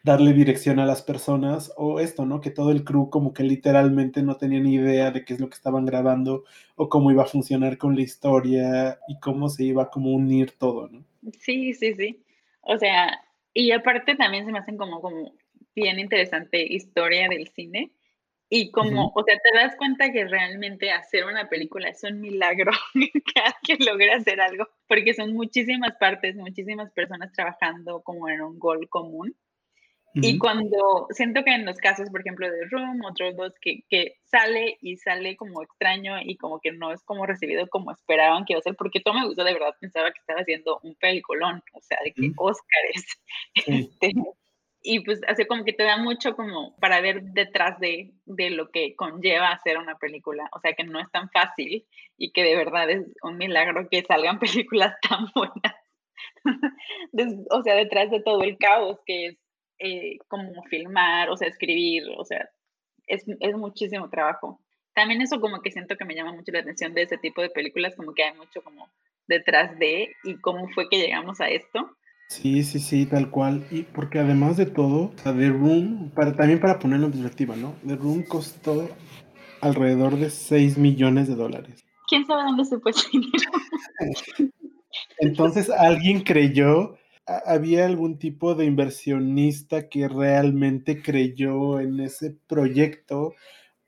[0.06, 2.40] Darle dirección a las personas, o esto, ¿no?
[2.40, 5.50] Que todo el crew como que literalmente no tenía ni idea de qué es lo
[5.50, 6.44] que estaban grabando,
[6.76, 10.52] o cómo iba a funcionar con la historia, y cómo se iba a como unir
[10.52, 11.04] todo, ¿no?
[11.40, 12.24] Sí, sí, sí.
[12.62, 13.20] O sea,
[13.52, 15.34] y aparte también se me hacen como, como
[15.76, 17.92] bien interesante historia del cine,
[18.48, 22.72] y como, o sea, te das cuenta que realmente hacer una película es un milagro
[23.64, 28.88] que logre hacer algo, porque son muchísimas partes, muchísimas personas trabajando como en un gol
[28.88, 29.36] común.
[30.16, 34.16] Y cuando siento que en los casos, por ejemplo, de Room, otros dos, que, que,
[34.24, 38.54] sale y sale como extraño y como que no es como recibido como esperaban que
[38.54, 41.62] iba a ser, porque todo me gustó, de verdad pensaba que estaba haciendo un peliculón,
[41.74, 43.06] o sea, de que Óscares.
[43.68, 44.12] Este,
[44.82, 48.70] y pues así como que te da mucho como para ver detrás de, de, lo
[48.70, 51.86] que conlleva hacer una película, o sea que no es tan fácil
[52.18, 55.76] y que de verdad es un milagro que salgan películas tan buenas,
[57.50, 59.45] o sea, detrás de todo el caos que es
[59.80, 62.50] eh, como filmar, o sea, escribir, o sea,
[63.08, 64.60] es, es muchísimo trabajo.
[64.94, 67.50] También eso como que siento que me llama mucho la atención de ese tipo de
[67.50, 68.90] películas, como que hay mucho como
[69.28, 71.90] detrás de y cómo fue que llegamos a esto
[72.28, 73.66] Sí, sí, sí, tal cual.
[73.72, 77.76] Y porque además de todo, The Room, para, también para ponerlo en perspectiva, ¿no?
[77.86, 78.90] The Room costó
[79.62, 81.86] alrededor de 6 millones de dólares.
[82.08, 83.52] ¿Quién sabe dónde se puede dinero?
[85.20, 93.34] Entonces alguien creyó, había algún tipo de inversionista que realmente creyó en ese proyecto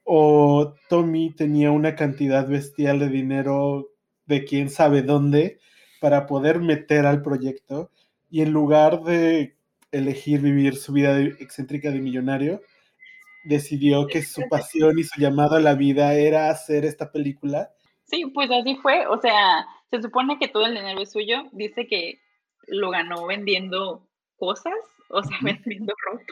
[0.03, 3.89] o Tommy tenía una cantidad bestial de dinero
[4.25, 5.59] de quién sabe dónde
[5.99, 7.91] para poder meter al proyecto
[8.29, 9.57] y en lugar de
[9.91, 12.61] elegir vivir su vida excéntrica de millonario,
[13.45, 17.71] decidió que su pasión y su llamado a la vida era hacer esta película.
[18.05, 19.07] Sí, pues así fue.
[19.07, 21.43] O sea, se supone que todo el dinero es suyo.
[21.51, 22.19] Dice que
[22.67, 24.73] lo ganó vendiendo cosas,
[25.09, 26.23] o sea, vendiendo ropa.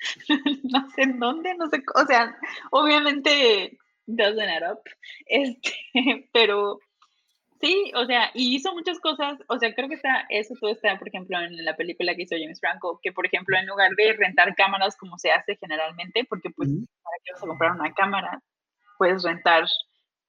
[0.64, 2.36] no sé en dónde, no sé, o sea,
[2.70, 4.80] obviamente doesn't add up.
[5.26, 6.80] Este, pero
[7.64, 10.98] Sí, o sea, y hizo muchas cosas, o sea, creo que está, eso todo está,
[10.98, 14.12] por ejemplo, en la película que hizo James Franco, que por ejemplo, en lugar de
[14.12, 18.42] rentar cámaras como se hace generalmente, porque pues para que vas a comprar una cámara,
[18.98, 19.64] puedes rentar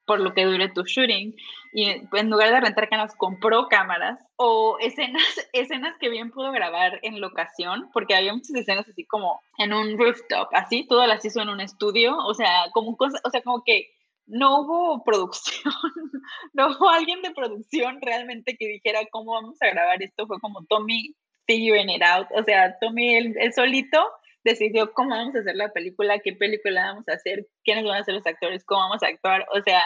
[0.06, 1.36] por lo que dure tu shooting.
[1.74, 7.00] Y en lugar de rentar cámaras, compró cámaras o escenas, escenas que bien pudo grabar
[7.02, 11.42] en locación, porque había muchas escenas así como en un rooftop, así, todas las hizo
[11.42, 13.90] en un estudio, o sea, como cosa, o sea, como que
[14.28, 15.74] no hubo producción,
[16.54, 20.66] no hubo alguien de producción realmente que dijera cómo vamos a grabar esto, fue como
[20.66, 21.16] Tommy
[21.46, 24.00] figuring it out, o sea, Tommy él, solito
[24.46, 28.06] decidió cómo vamos a hacer la película, qué película vamos a hacer, quiénes van a
[28.06, 29.82] ser los actores, cómo vamos a actuar, o sea,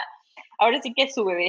[0.58, 1.48] ahora sí que es su bebé.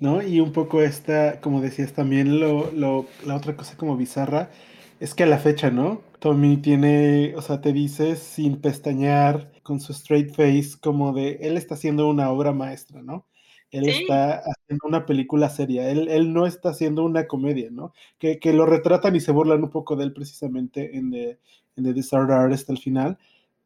[0.00, 0.22] ¿No?
[0.22, 4.50] Y un poco esta, como decías también, lo, lo, la otra cosa como bizarra,
[4.98, 6.02] es que a la fecha, ¿no?
[6.18, 11.56] Tommy tiene, o sea, te dice sin pestañear, con su straight face, como de, él
[11.56, 13.27] está haciendo una obra maestra, ¿no?
[13.70, 17.92] Él está haciendo una película seria, él, él, no está haciendo una comedia, ¿no?
[18.18, 21.38] Que, que, lo retratan y se burlan un poco de él precisamente en The,
[21.76, 23.18] en The Disorder Artist al final,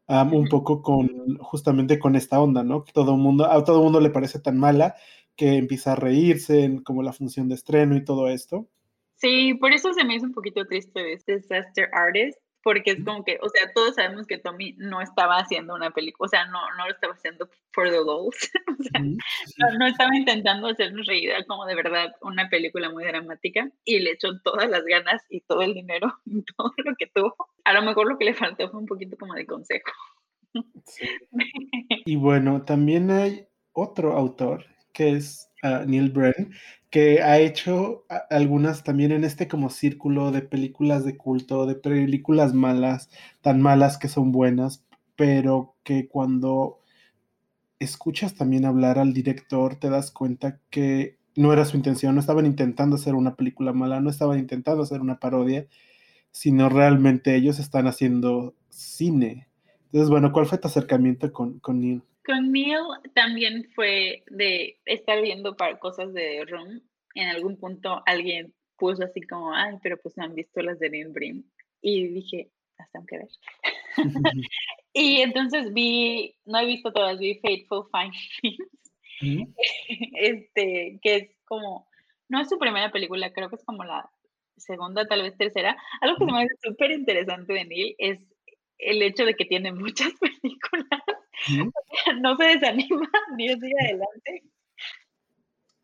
[0.08, 2.84] un poco con, justamente con esta onda, ¿no?
[2.84, 4.94] Que todo mundo, a todo mundo le parece tan mala
[5.36, 8.68] que empieza a reírse en como la función de estreno y todo esto.
[9.16, 13.24] Sí, por eso se me hizo un poquito triste de Disaster Artist, porque es como
[13.24, 16.60] que, o sea, todos sabemos que Tommy no estaba haciendo una película, o sea, no,
[16.76, 18.36] no lo estaba haciendo for the lows,
[18.78, 19.00] o sea,
[19.78, 24.40] no, estaba intentando hacernos reír como de verdad una película muy dramática y le echó
[24.42, 27.34] todas las ganas y todo el dinero y todo lo que tuvo.
[27.64, 29.92] A lo mejor lo que le faltó fue un poquito como de consejo.
[32.04, 36.52] Y bueno, también hay otro autor que es uh, Neil Brenn,
[36.92, 42.52] que ha hecho algunas también en este como círculo de películas de culto, de películas
[42.52, 43.08] malas,
[43.40, 44.84] tan malas que son buenas,
[45.16, 46.80] pero que cuando
[47.78, 52.44] escuchas también hablar al director te das cuenta que no era su intención, no estaban
[52.44, 55.66] intentando hacer una película mala, no estaban intentando hacer una parodia,
[56.30, 59.48] sino realmente ellos están haciendo cine.
[59.86, 62.02] Entonces, bueno, ¿cuál fue tu acercamiento con, con Neil?
[62.24, 62.82] Con Neil
[63.14, 66.82] también fue de estar viendo para cosas de Room.
[67.14, 71.08] En algún punto alguien puso así como, ay, pero pues han visto las de Neil
[71.08, 71.44] Brim.
[71.80, 73.28] Y dije, hasta tengo que ver.
[74.92, 78.58] y entonces vi, no he visto todas, vi Fateful Findings.
[80.14, 81.88] este, que es como,
[82.28, 84.10] no es su primera película, creo que es como la
[84.56, 85.76] segunda, tal vez tercera.
[86.00, 88.20] Algo que se me hace súper interesante de Neil es
[88.78, 90.91] el hecho de que tiene muchas películas
[92.22, 94.42] no se desanima ni sigue adelante.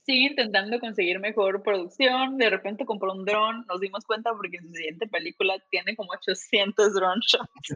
[0.02, 2.38] Sigue intentando conseguir mejor producción.
[2.38, 3.66] De repente compró un dron.
[3.68, 7.74] Nos dimos cuenta porque en su siguiente película tiene como 800 drone shots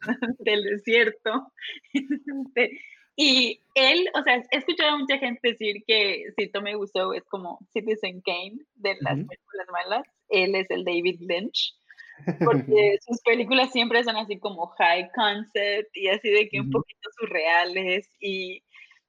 [0.38, 1.52] del desierto.
[1.92, 2.78] Este,
[3.16, 7.24] y él, o sea, he escuchado a mucha gente decir que si me gustó es
[7.24, 10.06] como Citizen Kane de las películas malas.
[10.28, 11.74] Él es el David Lynch
[12.44, 17.08] porque sus películas siempre son así como high concept y así de que un poquito
[17.18, 18.62] surreales y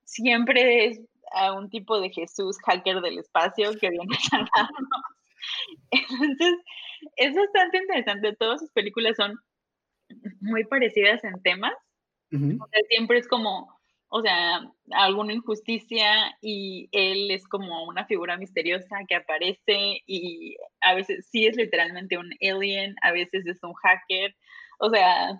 [0.03, 1.01] siempre es
[1.33, 5.03] a un tipo de Jesús hacker del espacio que viene a salvarnos.
[5.91, 6.55] Entonces,
[7.17, 8.35] es bastante interesante.
[8.35, 9.37] Todas sus películas son
[10.41, 11.73] muy parecidas en temas.
[12.89, 13.72] siempre es como
[14.15, 20.93] o sea, alguna injusticia y él es como una figura misteriosa que aparece y a
[20.93, 24.35] veces sí es literalmente un alien, a veces es un hacker,
[24.77, 25.39] o sea,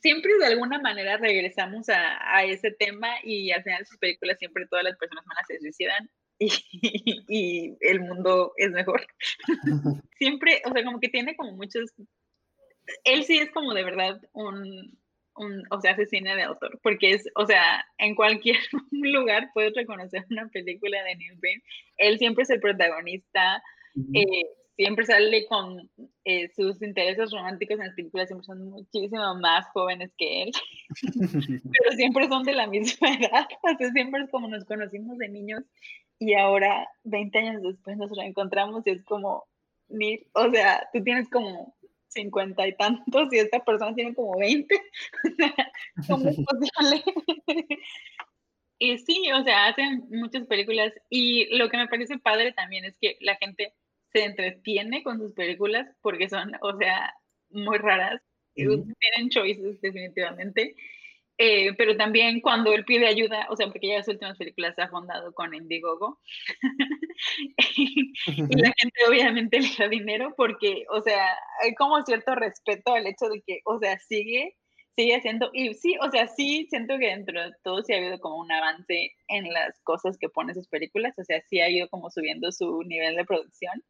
[0.00, 4.66] siempre de alguna manera regresamos a, ese tema y al final de sus películas siempre
[4.66, 9.06] todas las personas malas se suicidan y, y, el mundo es mejor.
[10.18, 11.92] siempre, o sea, como que tiene como muchos...
[13.04, 14.98] Él sí es como de verdad un,
[15.70, 18.56] o sea, hace cine de autor, porque es, o sea, en cualquier
[18.90, 21.62] lugar puedes reconocer una película de Neil Breen.
[21.96, 23.62] Él siempre es el protagonista,
[24.12, 24.44] eh,
[24.76, 25.90] siempre sale con
[26.24, 30.52] eh, sus intereses románticos en las películas, siempre son muchísimo más jóvenes que él,
[31.72, 35.28] pero siempre son de la misma edad, o sea, siempre es como nos conocimos de
[35.28, 35.64] niños
[36.18, 39.44] y ahora, 20 años después, nos reencontramos y es como,
[39.88, 41.74] Neil, o sea, tú tienes como
[42.14, 44.74] cincuenta y tantos y esta persona tiene como 20.
[46.08, 47.04] ¿Cómo es posible?
[48.78, 52.96] y sí, o sea, hacen muchas películas y lo que me parece padre también es
[53.00, 53.74] que la gente
[54.12, 57.14] se entretiene con sus películas porque son, o sea,
[57.50, 58.22] muy raras.
[58.54, 60.76] Tienen choices definitivamente
[61.36, 64.82] eh, pero también cuando él pide ayuda, o sea, porque ya las últimas películas se
[64.82, 66.20] ha fundado con Indiegogo,
[67.76, 73.06] y, la gente obviamente le da dinero porque, o sea, hay como cierto respeto al
[73.06, 74.56] hecho de que, o sea, sigue,
[74.94, 78.20] sigue haciendo, y sí, o sea, sí siento que dentro de todo sí ha habido
[78.20, 81.88] como un avance en las cosas que pone sus películas, o sea, sí ha ido
[81.88, 83.82] como subiendo su nivel de producción.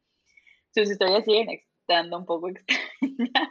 [0.74, 2.48] Sus historias siguen estando un poco
[3.00, 3.50] extrañas,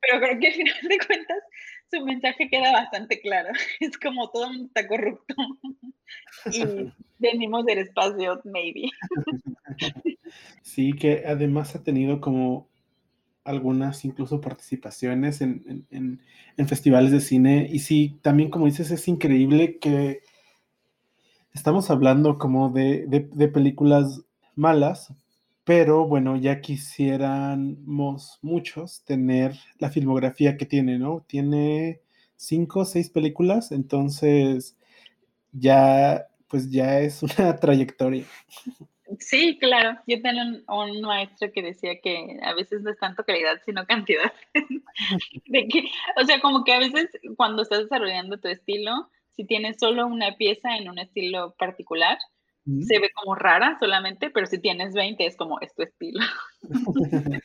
[0.00, 1.42] pero creo que al final de cuentas
[1.90, 3.50] su mensaje queda bastante claro.
[3.80, 5.34] Es como todo mundo está corrupto.
[6.52, 8.90] y venimos del espacio, maybe.
[10.62, 12.68] Sí, que además ha tenido como
[13.44, 16.20] algunas incluso participaciones en,
[16.66, 17.68] festivales de cine.
[17.70, 20.22] Y sí, también como dices, es increíble que
[21.54, 24.22] estamos hablando como de, de películas
[24.56, 25.14] malas,
[25.66, 31.24] pero bueno, ya quisiéramos muchos tener la filmografía que tiene, ¿no?
[31.26, 32.02] Tiene
[32.36, 34.78] cinco o seis películas, entonces
[35.50, 38.24] ya, pues ya es una trayectoria.
[39.18, 39.98] Sí, claro.
[40.06, 44.32] Yo tengo un, maestro que decía que a veces no es tanto calidad, sino cantidad.
[45.46, 45.82] de que,
[46.16, 50.36] o sea, como que a veces cuando estás desarrollando tu estilo, si tienes solo una
[50.36, 52.18] pieza en un estilo particular,
[52.66, 56.20] se ve como rara solamente, pero si tienes 20 es como es tu estilo.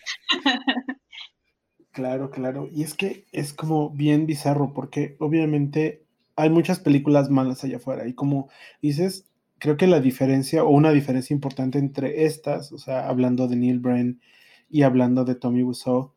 [1.92, 2.68] claro, claro.
[2.72, 6.04] Y es que es como bien bizarro porque obviamente
[6.36, 8.50] hay muchas películas malas allá afuera y como
[8.82, 9.30] dices,
[9.60, 13.80] creo que la diferencia o una diferencia importante entre estas, o sea, hablando de Neil
[13.80, 14.22] Bren
[14.70, 16.14] y hablando de Tommy Wiseau,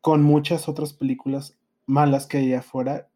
[0.00, 3.08] con muchas otras películas malas que hay allá afuera,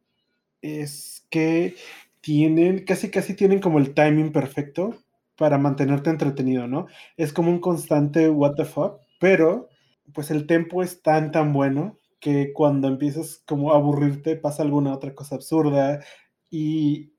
[0.61, 1.75] es que
[2.21, 4.95] tienen, casi casi tienen como el timing perfecto
[5.37, 6.87] para mantenerte entretenido, ¿no?
[7.16, 9.68] Es como un constante what the fuck, pero
[10.12, 14.95] pues el tempo es tan tan bueno que cuando empiezas como a aburrirte pasa alguna
[14.95, 16.05] otra cosa absurda
[16.51, 17.12] y,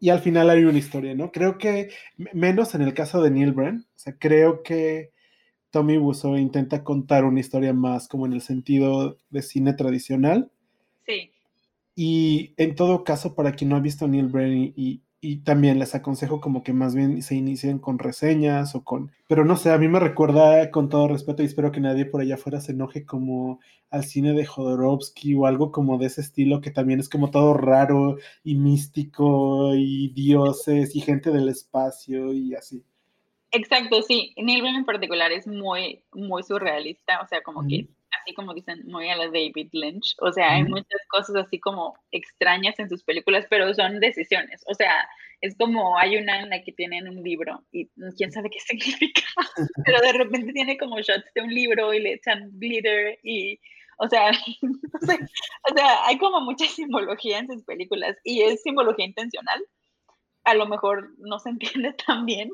[0.00, 1.32] y al final hay una historia, ¿no?
[1.32, 1.90] Creo que
[2.32, 5.12] menos en el caso de Neil Brand, o sea, creo que
[5.74, 10.52] Tommy Wiseau intenta contar una historia más como en el sentido de cine tradicional.
[11.04, 11.32] Sí.
[11.96, 15.94] Y en todo caso, para quien no ha visto Neil Brand y, y también les
[15.94, 19.78] aconsejo como que más bien se inicien con reseñas o con, pero no sé, a
[19.78, 23.06] mí me recuerda con todo respeto y espero que nadie por allá afuera se enoje
[23.06, 23.58] como
[23.88, 27.54] al cine de Jodorowsky o algo como de ese estilo que también es como todo
[27.54, 32.84] raro y místico y dioses y gente del espacio y así.
[33.50, 34.34] Exacto, sí.
[34.36, 37.88] Neil en particular es muy, muy surrealista, o sea, como que
[38.20, 40.14] así como dicen, muy a la David Lynch.
[40.20, 44.62] O sea, hay muchas cosas así como extrañas en sus películas, pero son decisiones.
[44.66, 45.08] O sea,
[45.44, 49.22] es como hay una en la que tienen un libro y quién sabe qué significa,
[49.84, 53.60] pero de repente tiene como shots de un libro y le echan glitter y,
[53.98, 54.30] o sea,
[55.70, 59.62] o sea, hay como mucha simbología en sus películas y es simbología intencional.
[60.44, 62.50] A lo mejor no se entiende tan bien,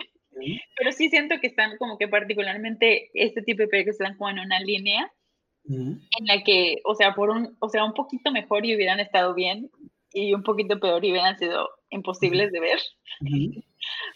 [0.76, 4.40] pero sí siento que están como que particularmente este tipo de películas están como en
[4.40, 5.12] una línea
[5.70, 9.34] en la que, o sea, por un, o sea, un poquito mejor y hubieran estado
[9.34, 9.70] bien
[10.12, 12.78] y un poquito peor y hubieran sido imposibles de ver.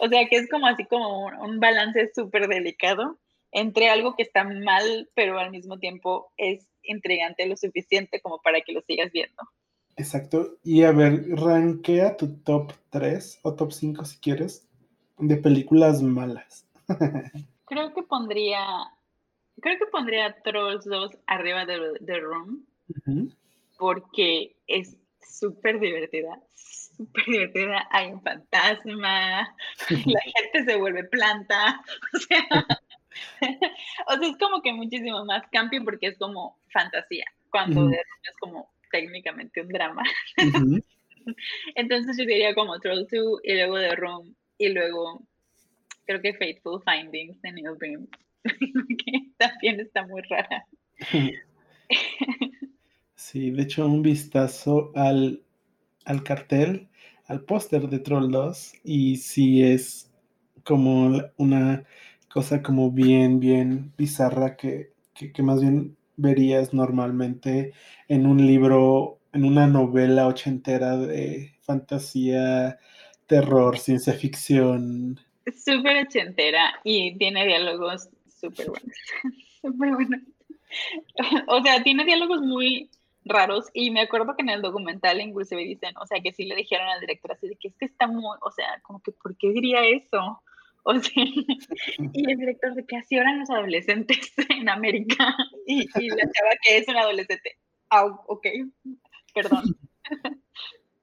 [0.01, 3.19] o sea, que es como así como un, balance súper delicado
[3.53, 8.61] entre algo que está mal, pero al mismo tiempo es intrigante lo suficiente como para
[8.63, 9.43] que lo sigas viendo.
[9.97, 10.57] Exacto.
[10.65, 14.69] Y a ver, rankea tu top 3 o top 5 si quieres
[15.19, 16.67] de películas malas.
[17.67, 18.59] Creo que pondría
[19.65, 22.67] creo que pondría Trolls 2 arriba de The Room
[23.79, 24.95] porque es
[25.27, 27.89] súper divertida, súper divertida.
[27.91, 29.57] Hay un fantasma,
[29.89, 31.83] la gente se vuelve planta,
[32.15, 32.67] o sea,
[34.07, 38.23] o sea, es como que muchísimo más camping porque es como fantasía, cuando The Room
[38.23, 40.03] es como técnicamente un drama.
[41.75, 45.23] Entonces yo diría como Trolls 2 y luego The Room y luego
[46.05, 48.07] creo que Faithful Findings de Neil Breen
[49.05, 50.67] que también está muy rara.
[53.17, 55.43] Sí, de hecho, un vistazo al,
[56.25, 56.89] cartel,
[57.27, 60.13] al póster de Troll 2, y sí es
[60.63, 61.85] como una
[62.29, 67.73] cosa como bien, bien bizarra que, que, más bien verías normalmente
[68.09, 72.79] en un libro, en una novela ochentera de fantasía,
[73.27, 75.19] terror, ciencia ficción.
[75.47, 78.11] Súper ochentera y tiene diálogos
[78.45, 78.87] súper bueno.
[79.63, 80.19] súper bueno.
[81.49, 82.91] O sea, tiene diálogos muy
[83.25, 86.57] raros y me acuerdo que en el documental inclusive dicen, o sea, que sí le
[86.57, 89.37] dijeron al director así de que es que está muy, o sea, como que, ¿por
[89.37, 90.43] qué diría eso?
[90.87, 91.25] O sea,
[92.13, 95.35] y el director de que así eran los adolescentes en América
[95.67, 97.57] y, y la chava que es un adolescente.
[97.89, 98.47] Ah, ok,
[99.35, 99.65] perdón.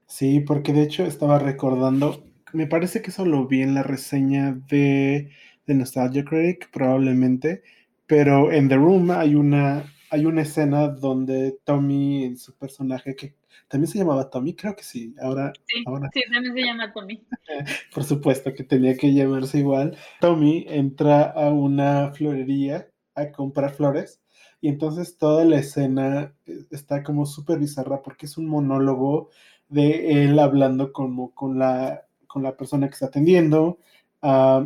[0.05, 2.23] Sí, porque de hecho estaba recordando,
[2.53, 5.31] me parece que eso lo vi en la reseña de
[5.71, 7.63] de Nostalgia Critic, probablemente,
[8.05, 13.35] pero en The Room hay una, hay una escena donde Tommy, su personaje, que
[13.67, 15.53] también se llamaba Tommy, creo que sí, ahora...
[15.65, 17.23] Sí, ahora, sí también se llama Tommy.
[17.93, 19.97] Por supuesto que tenía que llamarse igual.
[20.19, 24.21] Tommy entra a una florería a comprar flores
[24.59, 29.29] y entonces toda la escena eh, está como súper bizarra porque es un monólogo
[29.69, 33.79] de él hablando como con la, con la persona que está atendiendo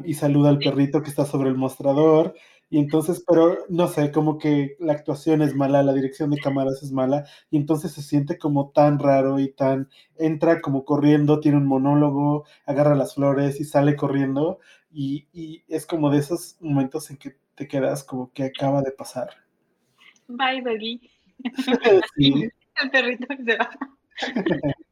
[0.05, 2.35] y saluda al perrito que está sobre el mostrador
[2.69, 6.81] y entonces, pero no sé, como que la actuación es mala, la dirección de cámaras
[6.81, 11.57] es mala, y entonces se siente como tan raro y tan, entra como corriendo, tiene
[11.57, 14.59] un monólogo, agarra las flores y sale corriendo,
[14.91, 18.91] y, y es como de esos momentos en que te quedas como que acaba de
[18.91, 19.29] pasar.
[20.27, 21.09] Bye, baby.
[22.17, 22.49] sí.
[22.83, 23.69] El perrito se va.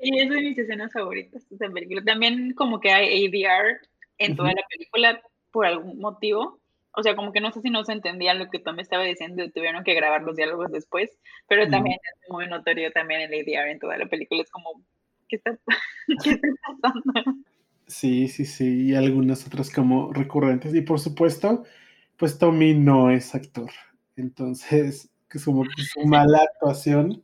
[0.00, 2.02] y es de mis escenas favoritas de película.
[2.04, 3.80] También como que hay ADR
[4.18, 6.60] en toda la película por algún motivo
[6.96, 9.02] o sea, como que no sé si no se entendía lo que tú me estaba
[9.02, 11.10] diciendo y tuvieron que grabar los diálogos después,
[11.48, 14.80] pero también es muy notorio también en ADR en toda la película, es como,
[15.28, 15.58] ¿qué está,
[16.24, 16.48] ¿qué está
[16.80, 17.34] pasando?
[17.86, 20.74] Sí, sí, sí, y algunas otras como recurrentes.
[20.74, 21.64] Y por supuesto,
[22.16, 23.70] pues Tommy no es actor.
[24.16, 27.22] Entonces, que como su mala actuación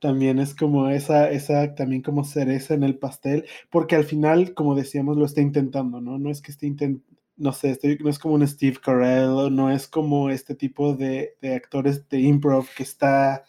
[0.00, 4.74] también es como esa, esa, también como cereza en el pastel, porque al final, como
[4.74, 6.18] decíamos, lo está intentando, ¿no?
[6.18, 9.88] No es que esté intentando no sé, no es como un Steve Carell, no es
[9.88, 13.44] como este tipo de, actores de improv que está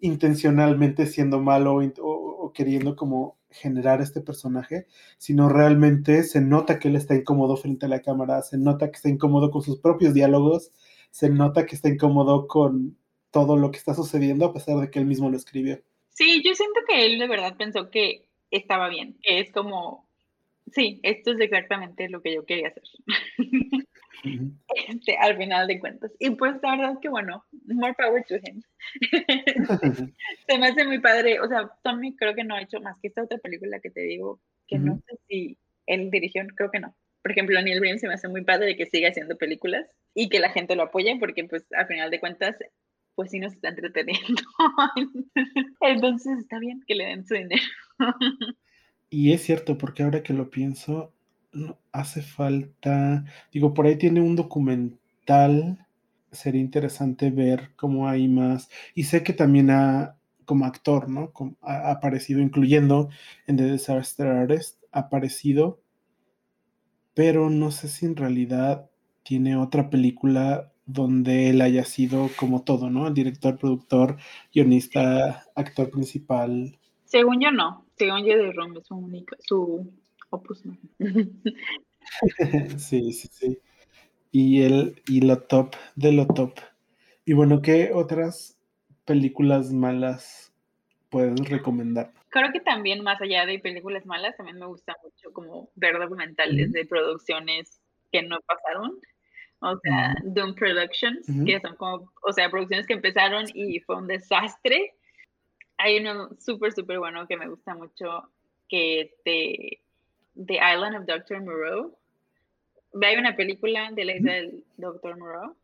[0.00, 4.86] intencionalmente siendo malo o, queriendo como generar este personaje,
[5.18, 8.96] sino realmente se nota que él está incómodo frente a la cámara, se nota que
[8.96, 10.72] está incómodo con sus propios diálogos,
[11.10, 12.96] se nota que está incómodo con
[13.36, 15.78] todo lo que está sucediendo a pesar de que él mismo lo escribió.
[16.08, 20.06] Sí, yo siento que él de verdad pensó que estaba bien, que es como
[20.72, 22.84] Sí, esto es exactamente lo que yo quería hacer.
[24.88, 26.10] Este, al final de cuentas.
[26.18, 28.60] Y pues la verdad que bueno, more power to him.
[30.48, 31.38] se me hace muy padre.
[31.38, 34.00] O sea, Tommy creo que no ha hecho más que esta otra película que te
[34.00, 36.96] digo, que no sé si él dirigió, creo que no.
[37.22, 40.28] Por ejemplo, Neil Breen se me hace muy padre de que siga haciendo películas y
[40.28, 42.56] que la gente lo apoye porque pues al final de cuentas
[43.16, 44.42] pues sí nos está entreteniendo.
[45.80, 47.62] Entonces está bien que le den su dinero.
[49.10, 51.12] Y es cierto, porque ahora que lo pienso,
[51.92, 55.86] hace falta, digo, por ahí tiene un documental,
[56.30, 58.68] sería interesante ver cómo hay más.
[58.94, 61.32] Y sé que también ha, como actor, ¿no?
[61.62, 63.08] ha aparecido, incluyendo
[63.46, 65.80] en The Disaster Artist, ha aparecido,
[67.14, 68.90] pero no sé si en realidad
[69.22, 73.08] tiene otra película donde él haya sido como todo, ¿no?
[73.08, 74.16] El director, productor,
[74.54, 76.78] guionista, actor principal.
[77.04, 77.84] Según yo no.
[77.96, 79.92] Según yo de Rom es su única, su
[80.30, 80.62] opus.
[82.76, 83.58] sí, sí, sí.
[84.30, 86.54] Y el, y lo top de lo top.
[87.24, 88.56] Y bueno, ¿qué otras
[89.04, 90.52] películas malas
[91.10, 92.12] puedes recomendar?
[92.28, 96.70] Creo que también, más allá de películas malas, también me gusta mucho como ver documentales
[96.72, 97.80] de producciones
[98.12, 99.00] que no pasaron.
[99.60, 104.06] O sea, Doom Productions, que son como, o sea, producciones que empezaron y fue un
[104.06, 104.94] desastre
[105.78, 108.30] hay uno súper, súper bueno que me gusta mucho,
[108.68, 109.80] que es de
[110.34, 111.42] The Island of Dr.
[111.42, 111.96] Moreau.
[113.02, 115.18] Hay una película de la isla del Dr.
[115.18, 115.56] Moreau,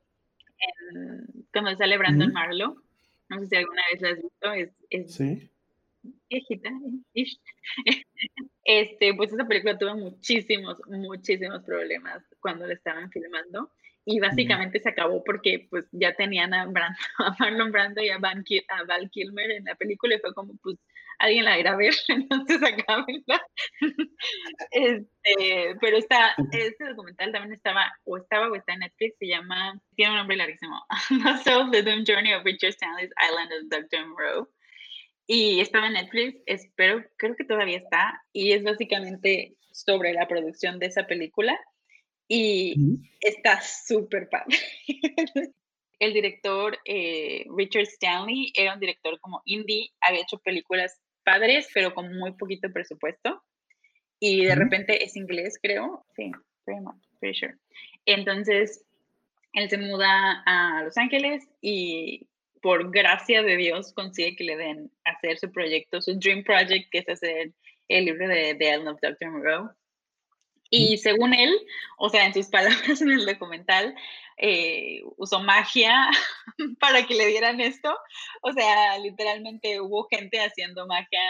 [0.58, 2.76] en, cuando sale Brandon Marlowe.
[3.28, 5.50] No sé si alguna vez la has visto, es, es ¿Sí?
[6.28, 6.70] viejita.
[8.64, 13.72] Este, pues esa película tuvo muchísimos, muchísimos problemas cuando la estaban filmando
[14.04, 16.66] y básicamente se acabó porque pues ya tenían a,
[17.38, 20.78] Marlon Brando y a, Van a Val Kilmer en la película y fue como pues
[21.18, 23.46] alguien la irá a ver, entonces acábenla.
[24.70, 29.80] este, pero está, este documental también estaba, o estaba o está en Netflix, se llama,
[29.94, 34.06] tiene un nombre larguísimo, The Soul the Doom Journey of Richard Stanley's Island of Dr.
[34.08, 34.48] Moreau.
[35.28, 40.78] Y estaba en Netflix, espero, creo que todavía está, y es básicamente sobre la producción
[40.80, 41.58] de esa película
[42.28, 42.74] y
[43.20, 44.56] está súper padre.
[45.98, 51.94] El director eh, Richard Stanley era un director como indie, había hecho películas padres, pero
[51.94, 53.42] con muy poquito presupuesto.
[54.18, 56.04] Y de repente es inglés, creo.
[56.16, 56.30] Sí,
[56.64, 57.54] pretty sure.
[58.06, 58.84] Entonces,
[59.52, 62.28] él se muda a Los Ángeles y
[62.62, 66.98] por gracia de Dios consigue que le den hacer su proyecto, su dream project, que
[66.98, 67.52] es hacer
[67.88, 69.30] el libro de The Ellen of Dr.
[69.30, 69.70] Moreau.
[70.74, 71.54] Y según él,
[71.98, 73.94] o sea, en sus palabras en el documental,
[74.38, 76.08] eh, usó magia
[76.80, 77.94] para que le dieran esto.
[78.40, 81.20] O sea, literalmente hubo gente haciendo magia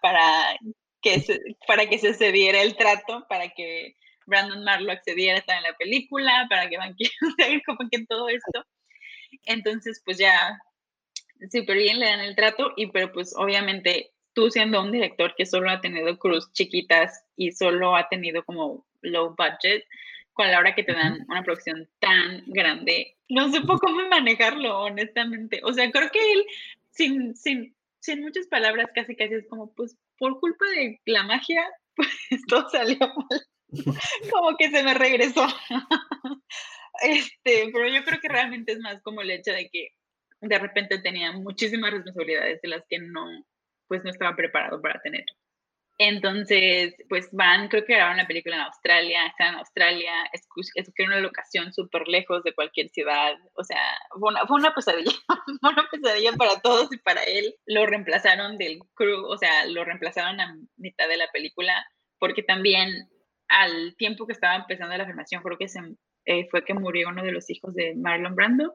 [0.00, 0.56] para
[1.02, 3.96] que se, para que se cediera el trato, para que
[4.26, 8.06] Brandon Marlowe accediera a estar en la película, para que Van o sea, como que
[8.06, 8.64] todo esto.
[9.46, 10.56] Entonces, pues ya
[11.50, 15.46] súper bien le dan el trato, y pero pues obviamente tú siendo un director que
[15.46, 19.84] solo ha tenido cruz chiquitas y solo ha tenido como low budget,
[20.32, 23.16] con la hora que te dan una producción tan grande.
[23.28, 25.60] No supo cómo manejarlo, honestamente.
[25.64, 26.44] O sea, creo que él,
[26.90, 31.64] sin, sin, sin muchas palabras, casi casi es como, pues, por culpa de la magia,
[31.96, 33.46] pues todo salió mal.
[34.32, 35.46] como que se me regresó.
[37.02, 39.88] este, pero yo creo que realmente es más como el hecho de que
[40.40, 43.24] de repente tenía muchísimas responsabilidades de las que no,
[43.94, 45.24] pues no estaba preparado para tener.
[45.98, 51.20] Entonces, pues van, creo que grabaron la película en Australia, están en Australia, escogieron una
[51.20, 53.78] locación súper lejos de cualquier ciudad, o sea,
[54.18, 55.12] fue una, fue pesadilla,
[55.60, 57.54] fue una pesadilla para todos y para él.
[57.66, 61.86] Lo reemplazaron del crew, o sea, lo reemplazaron a mitad de la película,
[62.18, 63.08] porque también
[63.48, 65.78] al tiempo que estaba empezando la filmación, creo que se,
[66.24, 68.74] eh, fue que murió uno de los hijos de Marlon Brando,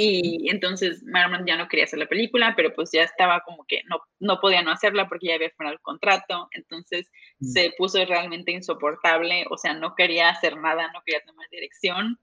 [0.00, 3.82] y entonces Marmon ya no quería hacer la película, pero pues ya estaba como que
[3.90, 6.48] no, no podía no hacerla porque ya había firmado el contrato.
[6.52, 7.46] Entonces mm.
[7.46, 12.16] se puso realmente insoportable, o sea, no quería hacer nada, no quería tomar dirección.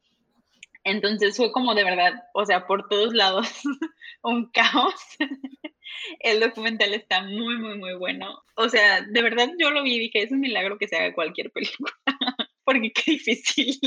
[0.86, 3.50] Entonces fue como de verdad, o sea, por todos lados
[4.24, 4.96] un caos.
[6.20, 8.42] el documental está muy, muy, muy bueno.
[8.56, 11.14] O sea, de verdad yo lo vi y dije, es un milagro que se haga
[11.14, 11.92] cualquier película,
[12.64, 13.78] porque qué difícil.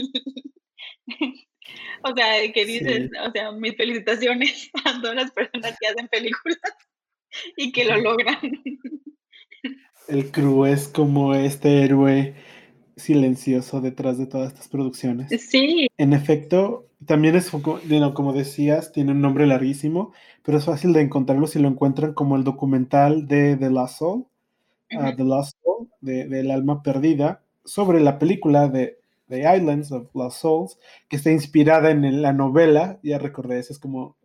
[2.03, 6.59] O sea, que dices, o sea, mis felicitaciones a todas las personas que hacen películas
[7.57, 8.39] y que lo logran.
[10.09, 12.35] El crew es como este héroe
[12.97, 15.29] silencioso detrás de todas estas producciones.
[15.43, 15.89] Sí.
[15.99, 20.13] En efecto, también es, como decías, tiene un nombre larguísimo,
[20.43, 24.27] pero es fácil de encontrarlo si lo encuentran como el documental de The Last Soul,
[24.99, 28.99] ah, The Last Soul, de, del alma perdida, sobre la película de
[29.29, 33.79] The Islands of Lost Souls, que está inspirada en la novela, ya recordé, esa es
[33.79, 34.17] como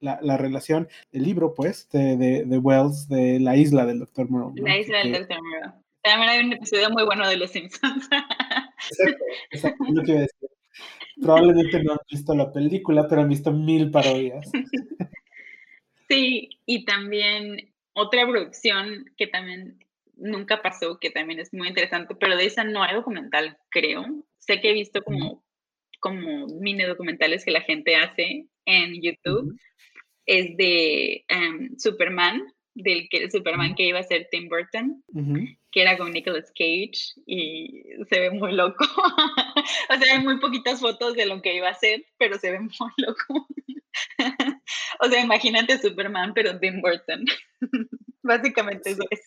[0.00, 4.30] la, relación del libro, pues, de, de, Wells, de la isla del Dr.
[4.30, 4.54] Moreau.
[4.56, 5.42] La isla del Dr.
[5.42, 5.72] Moreau.
[6.02, 8.08] También hay un episodio muy bueno de Los Simpsons.
[8.90, 10.48] Exacto, exacto, lo que iba a decir.
[11.20, 14.50] Probablemente no han visto la película, pero han visto mil parodias.
[16.08, 19.78] Sí, y también otra producción que también
[20.20, 24.04] nunca pasó, que también es muy interesante, pero de esa no hay documental, creo,
[24.38, 25.44] sé que he visto como,
[26.00, 29.58] como mini documentales que la gente hace en YouTube.
[30.26, 32.42] Es de em, Superman,
[32.74, 35.02] del que, Superman que iba a ser Tim Burton,
[35.72, 38.84] que era con Nicolas Cage y se ve muy loco.
[39.90, 42.60] o sea, hay muy poquitas fotos de lo que iba a ser, pero se ve
[42.60, 43.48] muy loco.
[45.00, 47.24] o sea, imagínate Superman, pero Tim Burton.
[48.22, 49.20] Básicamente eso es.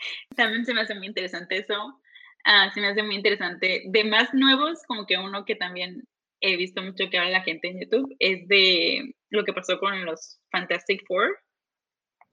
[0.36, 2.00] También se me hace muy interesante eso.
[2.44, 3.82] Ah, se me hace muy interesante.
[3.86, 6.04] De más nuevos, como que uno que también
[6.40, 10.04] he visto mucho que habla la gente en YouTube, es de lo que pasó con
[10.06, 11.38] los Fantastic Four,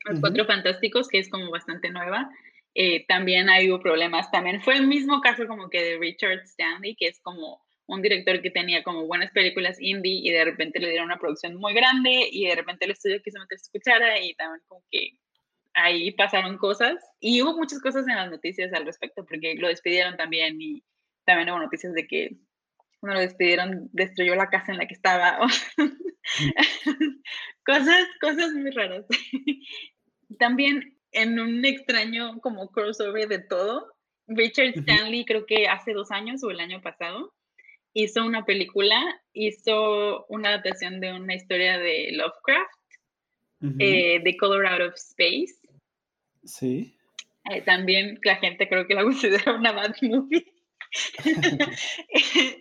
[0.06, 2.30] los Cuatro Fantásticos, que es como bastante nueva.
[2.74, 4.32] Eh, también hay hubo problemas.
[4.32, 8.42] También fue el mismo caso como que de Richard Stanley, que es como un director
[8.42, 12.28] que tenía como buenas películas indie y de repente le dieron una producción muy grande
[12.32, 15.18] y de repente el estudio quiso meter su cuchara y también como que
[15.78, 20.18] ahí pasaron cosas y hubo muchas cosas en las noticias al respecto, porque lo despidieron
[20.18, 20.84] también y
[21.26, 22.38] también hubo noticias de que
[23.00, 25.40] cuando lo despidieron destruyó la casa en la que estaba.
[27.66, 29.06] cosas, cosas muy raras.
[30.40, 33.94] también en un extraño como crossover de todo,
[34.28, 37.34] Richard Stanley creo que hace dos años o el año pasado
[37.94, 39.00] hizo una película,
[39.34, 42.72] hizo una adaptación de una historia de Lovecraft,
[43.80, 45.67] eh, The Color Out of Space,
[46.48, 46.96] Sí.
[47.50, 50.46] Eh, también la gente creo que la considera una bad movie.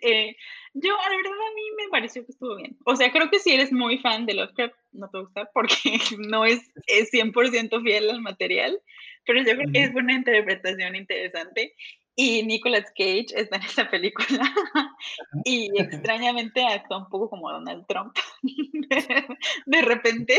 [0.03, 0.37] Eh,
[0.74, 2.76] yo, la verdad, a mí me pareció que estuvo bien.
[2.84, 5.74] O sea, creo que si eres muy fan de Lovecraft, no te gusta porque
[6.18, 8.78] no es, es 100% fiel al material,
[9.24, 11.74] pero yo creo que es una interpretación interesante.
[12.19, 14.27] Y Nicolas Cage está en esa película
[15.45, 18.17] y extrañamente actúa un poco como Donald Trump.
[19.67, 20.39] De repente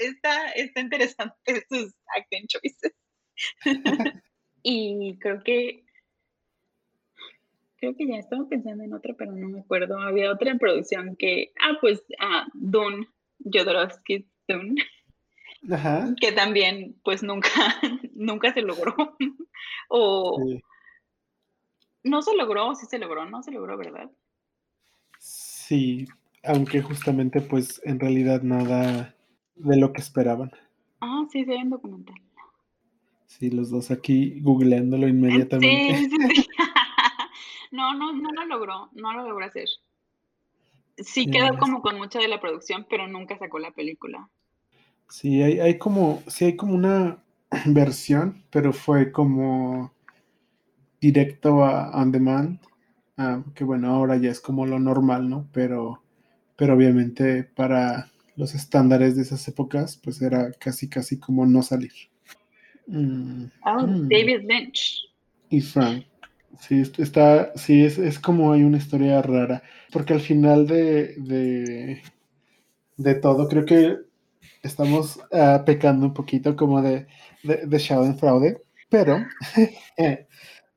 [0.00, 2.94] está, está interesante sus acting choices.
[4.60, 5.84] Y creo que
[7.78, 9.98] creo que ya estaba pensando en otra, pero no me acuerdo.
[9.98, 13.06] Había otra en producción que, ah, pues, ah, Dune,
[13.38, 14.82] Jodorowsky Dune,
[16.20, 17.50] que también, pues, nunca,
[18.14, 18.94] nunca se logró.
[19.88, 20.38] o,
[22.04, 24.10] no se logró, sí se logró, no se logró, ¿verdad?
[25.18, 26.06] Sí,
[26.44, 29.14] aunque justamente pues en realidad nada
[29.56, 30.50] de lo que esperaban.
[31.00, 32.16] Ah, sí, se ve en documental.
[33.26, 35.96] Sí, los dos aquí googleándolo inmediatamente.
[35.96, 36.48] Sí, sí,
[37.70, 39.68] no, no, no lo logró, no lo logró hacer.
[40.96, 44.28] Sí quedó como con mucha de la producción, pero nunca sacó la película.
[45.08, 47.22] Sí, hay, hay como, sí hay como una
[47.66, 49.92] versión, pero fue como
[51.00, 52.60] directo a On Demand.
[53.16, 55.48] Ah, que bueno, ahora ya es como lo normal, ¿no?
[55.52, 56.02] Pero,
[56.56, 61.92] pero obviamente para los estándares de esas épocas, pues era casi, casi como no salir.
[62.86, 64.08] Mm, oh, mm.
[64.08, 65.00] David Lynch.
[65.50, 66.04] Y Frank.
[66.60, 72.02] Sí, está, sí, es, es, como hay una historia rara, porque al final de, de,
[72.96, 73.98] de todo, creo que
[74.62, 77.06] estamos uh, pecando un poquito como de,
[77.44, 79.24] de, de fraude, pero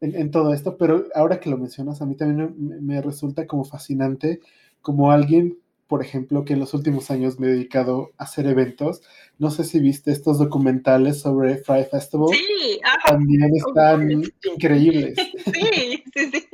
[0.01, 3.47] en, en, todo esto, pero ahora que lo mencionas, a mí también me, me resulta
[3.47, 4.41] como fascinante
[4.81, 5.57] como alguien
[5.91, 9.01] por ejemplo, que en los últimos años me he dedicado a hacer eventos.
[9.37, 12.29] No sé si viste estos documentales sobre Fry Festival.
[12.31, 14.09] Sí, también están
[14.55, 15.17] increíbles.
[15.53, 16.49] Sí, sí, sí.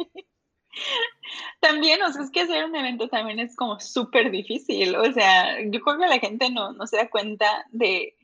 [1.59, 4.95] También, o sea, es que hacer un evento también es como súper difícil.
[4.95, 8.15] O sea, yo creo que la gente no, no se da cuenta de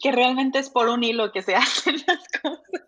[0.00, 2.82] que realmente es por un hilo que se hacen las cosas.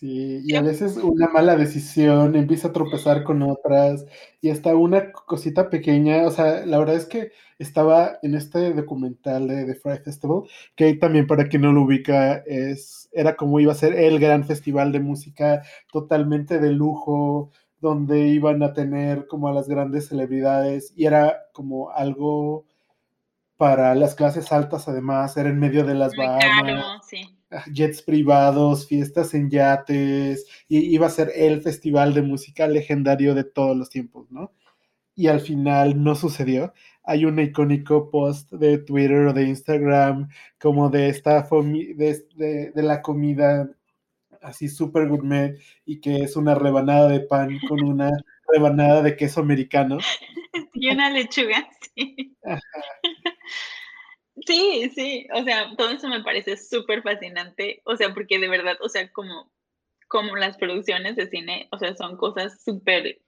[0.00, 4.06] Sí, y a veces una mala decisión empieza a tropezar con otras
[4.40, 9.46] y hasta una cosita pequeña, o sea, la verdad es que estaba en este documental
[9.46, 10.44] de The Fry Festival,
[10.74, 14.44] que también para quien no lo ubica es, era como iba a ser el gran
[14.46, 20.94] festival de música totalmente de lujo, donde iban a tener como a las grandes celebridades
[20.96, 22.64] y era como algo
[23.58, 27.06] para las clases altas además, era en medio de las Bahamas.
[27.06, 27.36] sí
[27.72, 33.44] jets privados, fiestas en yates, y iba a ser el festival de música legendario de
[33.44, 34.52] todos los tiempos, ¿no?
[35.14, 36.72] Y al final no sucedió.
[37.04, 40.28] Hay un icónico post de Twitter o de Instagram
[40.58, 43.68] como de esta de, de, de la comida
[44.42, 48.10] así súper gourmet y que es una rebanada de pan con una
[48.48, 49.98] rebanada de queso americano.
[50.72, 52.36] Y una lechuga, sí.
[54.46, 58.76] Sí, sí, o sea, todo eso me parece súper fascinante, o sea, porque de verdad,
[58.80, 59.52] o sea, como,
[60.08, 63.20] como las producciones de cine, o sea, son cosas súper,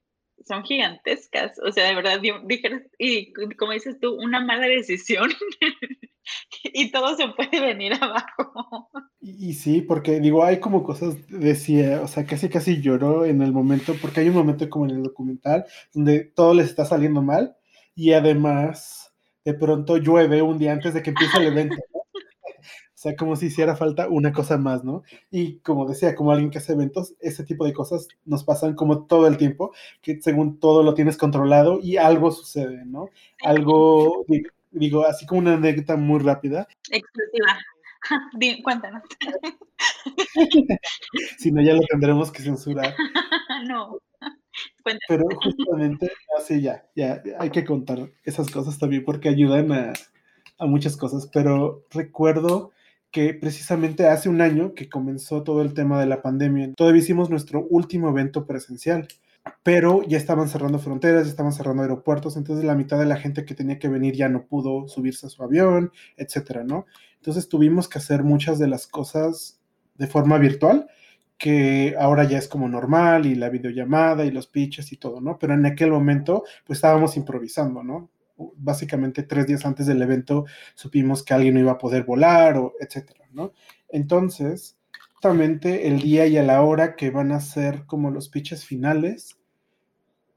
[0.47, 5.31] son gigantescas, o sea, de verdad, dijeras, y como dices tú, una mala decisión
[6.65, 8.89] y todo se puede venir abajo.
[9.21, 13.53] Y, sí, porque digo, hay como cosas, decía, o sea, casi casi lloró en el
[13.53, 17.57] momento, porque hay un momento como en el documental donde todo les está saliendo mal
[17.95, 19.02] y además
[19.45, 21.77] de pronto llueve un día antes de que empiece el evento.
[22.95, 25.03] O sea, como si hiciera falta una cosa más, ¿no?
[25.29, 29.07] Y como decía, como alguien que hace eventos, ese tipo de cosas nos pasan como
[29.07, 33.09] todo el tiempo, que según todo lo tienes controlado y algo sucede, ¿no?
[33.43, 34.25] Algo,
[34.71, 36.69] digo, así como una anécdota muy rápida.
[36.91, 37.59] Exclusiva.
[38.63, 39.03] Cuéntanos.
[41.39, 42.95] si no, ya lo tendremos que censurar.
[43.69, 43.99] no.
[45.09, 49.93] Pero justamente, así ya, ya, hay que contar esas cosas también porque ayudan a,
[50.59, 51.29] a muchas cosas.
[51.33, 52.73] Pero recuerdo
[53.11, 57.31] que precisamente hace un año que comenzó todo el tema de la pandemia, todavía hicimos
[57.31, 59.07] nuestro último evento presencial,
[59.63, 63.45] pero ya estaban cerrando fronteras, ya estaban cerrando aeropuertos, entonces la mitad de la gente
[63.45, 66.87] que tenía que venir ya no pudo subirse a su avión, etcétera, ¿no?
[67.17, 69.61] Entonces tuvimos que hacer muchas de las cosas
[69.97, 70.89] de forma virtual
[71.43, 75.41] que ahora ya es como normal y la videollamada y los pitches y todo, ¿no?
[75.41, 78.11] Pero en aquel momento pues estábamos improvisando, ¿no?
[78.37, 80.45] Básicamente tres días antes del evento
[80.77, 83.55] supimos que alguien no iba a poder volar o etcétera, ¿no?
[83.89, 84.79] Entonces,
[85.15, 89.37] justamente el día y a la hora que van a ser como los pitches finales,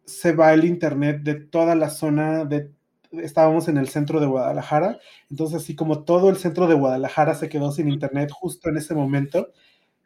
[0.06, 2.72] se va el internet de toda la zona de
[3.12, 4.98] estábamos en el centro de Guadalajara,
[5.30, 8.96] entonces así como todo el centro de Guadalajara se quedó sin internet justo en ese
[8.96, 9.52] momento,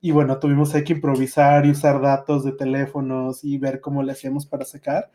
[0.01, 4.45] y bueno, tuvimos que improvisar y usar datos de teléfonos y ver cómo le hacíamos
[4.45, 5.11] para sacar.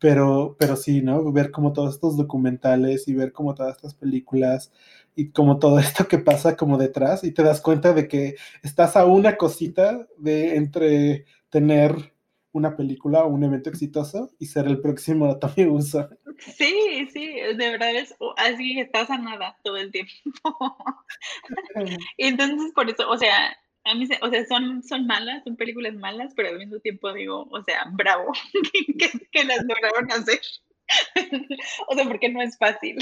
[0.00, 1.32] Pero, pero sí, ¿no?
[1.32, 4.72] Ver como todos estos documentales y ver como todas estas películas
[5.14, 8.96] y como todo esto que pasa como detrás y te das cuenta de que estás
[8.96, 12.12] a una cosita de entre tener
[12.52, 16.08] una película o un evento exitoso y ser el próximo Tommy Uso.
[16.38, 20.12] Sí, sí, de verdad es así, estás a nada todo el tiempo.
[22.18, 26.32] entonces por eso, o sea, a mí, o sea, son, son malas, son películas malas,
[26.34, 28.32] pero al mismo tiempo digo, o sea, bravo,
[29.32, 30.40] que, las lograron hacer.
[31.88, 32.96] o sea, porque no es fácil.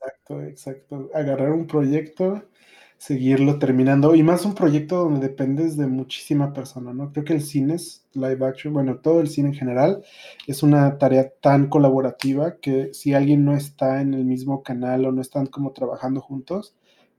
[0.00, 1.10] Exacto, exacto.
[1.12, 2.48] Agarrar un proyecto,
[2.98, 7.12] seguirlo terminando, y más un proyecto donde dependes de muchísima persona, ¿no?
[7.12, 10.04] Creo que el cine es live action, bueno, todo el cine en general
[10.46, 15.12] es una tarea tan colaborativa que si alguien no está en el mismo canal o
[15.12, 16.76] no están como trabajando juntos,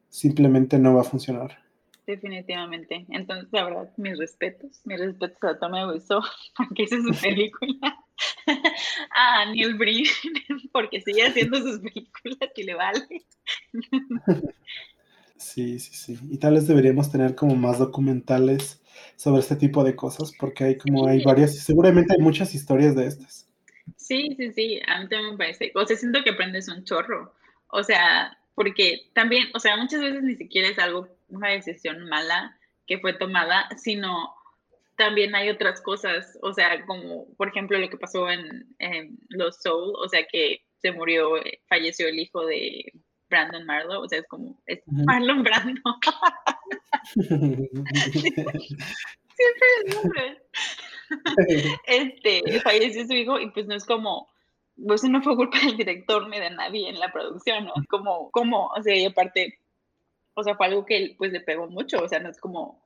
[0.09, 1.68] simplemente no va a funcionar.
[2.09, 3.05] Definitivamente.
[3.09, 6.21] Entonces, la verdad, mis respetos, mis respetos a Tommy Wiseau,
[6.57, 8.03] porque es su película.
[9.15, 10.05] a Neil Breen,
[10.73, 13.07] porque sigue haciendo sus películas y le vale.
[15.37, 16.19] sí, sí, sí.
[16.31, 18.81] Y tal vez deberíamos tener como más documentales
[19.15, 23.05] sobre este tipo de cosas, porque hay como hay varias, seguramente hay muchas historias de
[23.05, 23.47] estas.
[23.97, 25.71] Sí, sí, sí, a mí también me parece.
[25.75, 27.35] O sea, siento que aprendes un chorro.
[27.67, 32.59] O sea, porque también, o sea, muchas veces ni siquiera es algo, una decisión mala
[32.85, 34.35] que fue tomada, sino
[34.97, 38.67] también hay otras cosas, o sea, como por ejemplo lo que pasó en,
[39.29, 42.91] Los Soul, o sea, que se murió, eh, falleció el hijo de
[43.29, 45.81] Brandon Marlowe, o sea, es como, es Marlon Brando.
[47.13, 47.77] Siempre
[49.85, 50.37] el nombre.
[51.87, 54.27] este, falleció su hijo y pues no es como,
[54.85, 57.73] pues no fue culpa del director ni de nadie en la producción, ¿no?
[57.89, 59.59] Como, como, o sea, y aparte,
[60.33, 62.85] o sea, fue algo que pues le pegó mucho, o sea, no es como,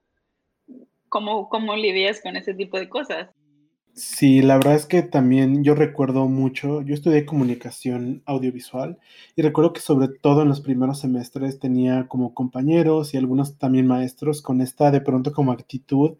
[1.09, 3.29] ¿cómo, cómo lidias con ese tipo de cosas?
[3.95, 8.97] Sí, la verdad es que también yo recuerdo mucho, yo estudié comunicación audiovisual
[9.35, 13.85] y recuerdo que sobre todo en los primeros semestres tenía como compañeros y algunos también
[13.85, 16.17] maestros con esta de pronto como actitud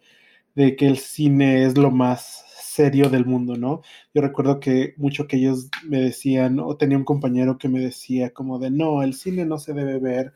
[0.54, 3.82] de que el cine es lo más serio del mundo, ¿no?
[4.14, 8.32] Yo recuerdo que mucho que ellos me decían, o tenía un compañero que me decía
[8.34, 10.34] como de, no, el cine no se debe ver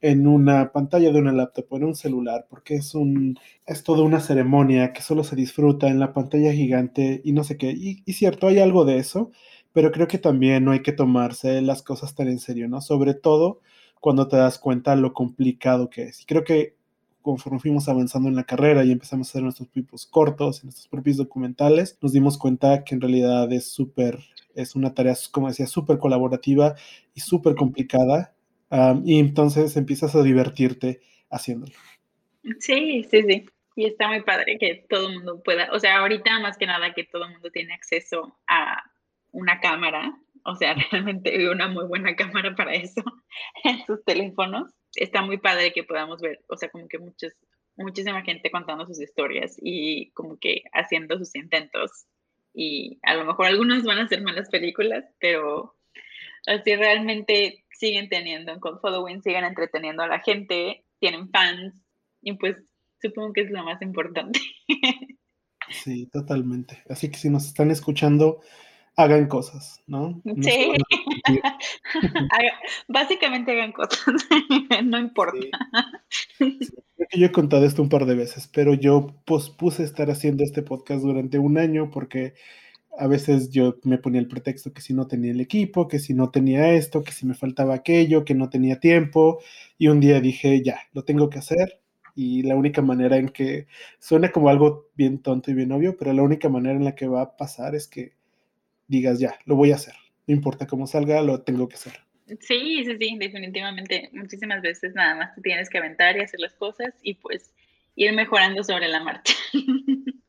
[0.00, 4.02] en una pantalla de una laptop o en un celular, porque es un es toda
[4.02, 7.70] una ceremonia que solo se disfruta en la pantalla gigante y no sé qué.
[7.72, 9.30] Y, cierto, hay algo de eso,
[9.72, 12.80] pero creo que también no hay que tomarse las cosas tan en serio, ¿no?
[12.80, 13.60] Sobre todo
[14.00, 16.22] cuando te das cuenta lo complicado que es.
[16.22, 16.76] Y creo que
[17.22, 21.16] conforme fuimos avanzando en la carrera y empezamos a hacer nuestros propios cortos, nuestros propios
[21.16, 24.18] documentales, nos dimos cuenta que en realidad es súper,
[24.54, 26.74] es una tarea, como decía, súper colaborativa
[27.14, 28.34] y súper complicada.
[29.04, 31.00] y entonces empiezas a divertirte
[31.30, 31.72] haciéndolo.
[32.58, 33.46] Sí, sí, sí.
[33.76, 36.92] Y está muy padre que todo el mundo pueda, o sea, ahorita más que nada
[36.92, 38.82] que todo el mundo tiene acceso a
[39.32, 43.02] una cámara, o sea, realmente una muy buena cámara para eso
[43.64, 47.32] en sus teléfonos está muy padre que podamos ver, o sea, como que muchos,
[47.76, 52.06] muchísima gente contando sus historias y como que haciendo sus intentos.
[52.52, 55.76] Y a lo mejor algunos van a ser malas películas, pero
[56.46, 61.74] así realmente siguen teniendo un following, siguen entreteniendo a la gente, tienen fans
[62.22, 62.56] y pues
[63.00, 64.40] supongo que es lo más importante.
[65.70, 66.82] Sí, totalmente.
[66.88, 68.40] Así que si nos están escuchando,
[68.96, 70.20] hagan cosas, ¿no?
[70.42, 70.72] sí.
[72.88, 74.00] Básicamente hagan cosas,
[74.84, 75.46] no importa.
[77.12, 81.02] Yo he contado esto un par de veces, pero yo pospuse estar haciendo este podcast
[81.02, 82.34] durante un año porque
[82.98, 86.14] a veces yo me ponía el pretexto que si no tenía el equipo, que si
[86.14, 89.40] no tenía esto, que si me faltaba aquello, que no tenía tiempo,
[89.78, 91.80] y un día dije, ya, lo tengo que hacer,
[92.14, 93.66] y la única manera en que,
[93.98, 97.06] suena como algo bien tonto y bien obvio, pero la única manera en la que
[97.06, 98.12] va a pasar es que
[98.90, 99.94] digas, ya, lo voy a hacer.
[100.26, 101.94] No importa cómo salga, lo tengo que hacer.
[102.40, 104.10] Sí, sí, sí, definitivamente.
[104.12, 107.54] Muchísimas veces nada más te tienes que aventar y hacer las cosas y pues
[107.96, 109.34] ir mejorando sobre la marcha.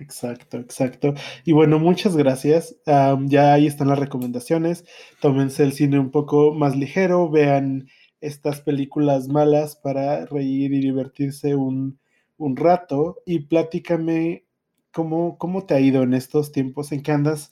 [0.00, 1.14] Exacto, exacto.
[1.44, 2.76] Y bueno, muchas gracias.
[2.86, 4.84] ya ahí están las recomendaciones.
[5.20, 7.88] Tómense el cine un poco más ligero, vean
[8.20, 11.98] estas películas malas para reír y divertirse un,
[12.36, 14.44] un rato y platícame
[14.92, 17.50] cómo, cómo te ha ido en estos tiempos, en qué andas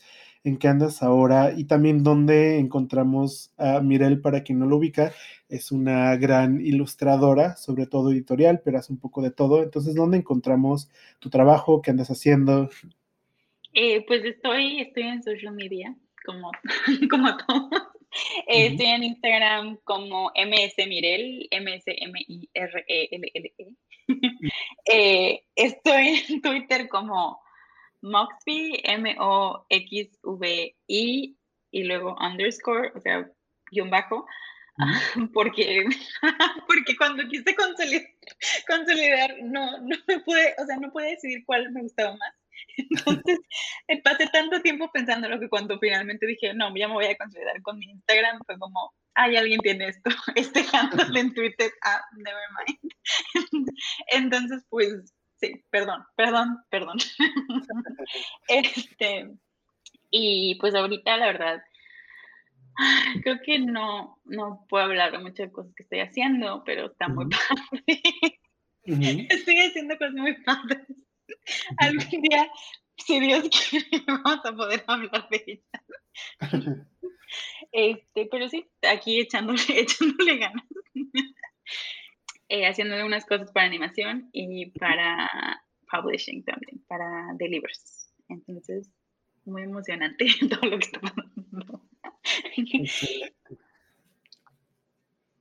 [0.49, 5.13] en qué andas ahora y también dónde encontramos a Mirel, para quien no lo ubica,
[5.49, 9.63] es una gran ilustradora, sobre todo editorial, pero hace un poco de todo.
[9.63, 11.83] Entonces, ¿dónde encontramos tu trabajo?
[11.83, 12.69] ¿Qué andas haciendo?
[13.73, 15.95] Eh, pues estoy, estoy en social media,
[16.25, 16.51] como,
[17.11, 17.71] como todo.
[18.47, 23.55] Estoy en Instagram como MS Mirel, M-S-M-I-R-E-L-L-E.
[23.59, 23.77] -E.
[24.93, 27.41] eh, estoy en Twitter como
[28.07, 29.37] Moxby, M-O-X-V-I,
[31.73, 33.31] y luego underscore, o sea,
[33.71, 34.27] guion bajo,
[35.35, 35.85] porque,
[36.67, 38.09] porque cuando quise consolidar,
[38.67, 42.35] consolidar, no, no me pude, o sea, no pude decidir cuál me gustaba más.
[42.77, 43.39] Entonces,
[43.89, 47.17] eh, pasé tanto tiempo pensando lo que cuando finalmente dije, no, ya me voy a
[47.17, 52.03] consolidar con mi Instagram, fue como, ay, alguien tiene esto, este handle en Twitter, ah,
[52.17, 53.69] never mind.
[54.09, 55.13] Entonces, pues,
[55.47, 56.99] sí, perdón, perdón, perdón.
[58.49, 59.31] este,
[60.11, 61.63] y pues ahorita la verdad,
[63.23, 67.27] creo que no, no puedo hablar de muchas cosas que estoy haciendo, pero está muy
[67.29, 68.01] padre.
[68.85, 70.87] Estoy haciendo cosas muy padres.
[71.79, 72.51] Algún día,
[72.97, 76.87] si Dios quiere, vamos a poder hablar de ellas.
[77.73, 80.65] Este, pero sí, aquí echándole, echándole ganas.
[82.49, 85.29] Eh, haciendo unas cosas para animación y para
[85.91, 88.13] publishing también, para delivers.
[88.29, 88.91] Entonces,
[89.45, 91.83] muy emocionante todo lo que está pasando.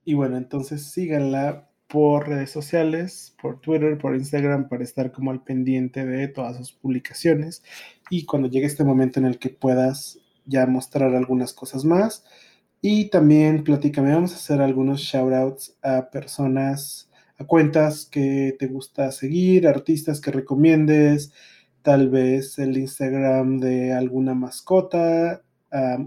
[0.07, 5.43] Y bueno, entonces síganla por redes sociales, por Twitter, por Instagram, para estar como al
[5.43, 7.63] pendiente de todas sus publicaciones.
[8.11, 12.23] Y cuando llegue este momento en el que puedas ya mostrar algunas cosas más.
[12.81, 19.11] Y también platícame, vamos a hacer algunos shoutouts a personas, a cuentas que te gusta
[19.11, 21.33] seguir, artistas que recomiendes,
[21.81, 25.41] tal vez el Instagram de alguna mascota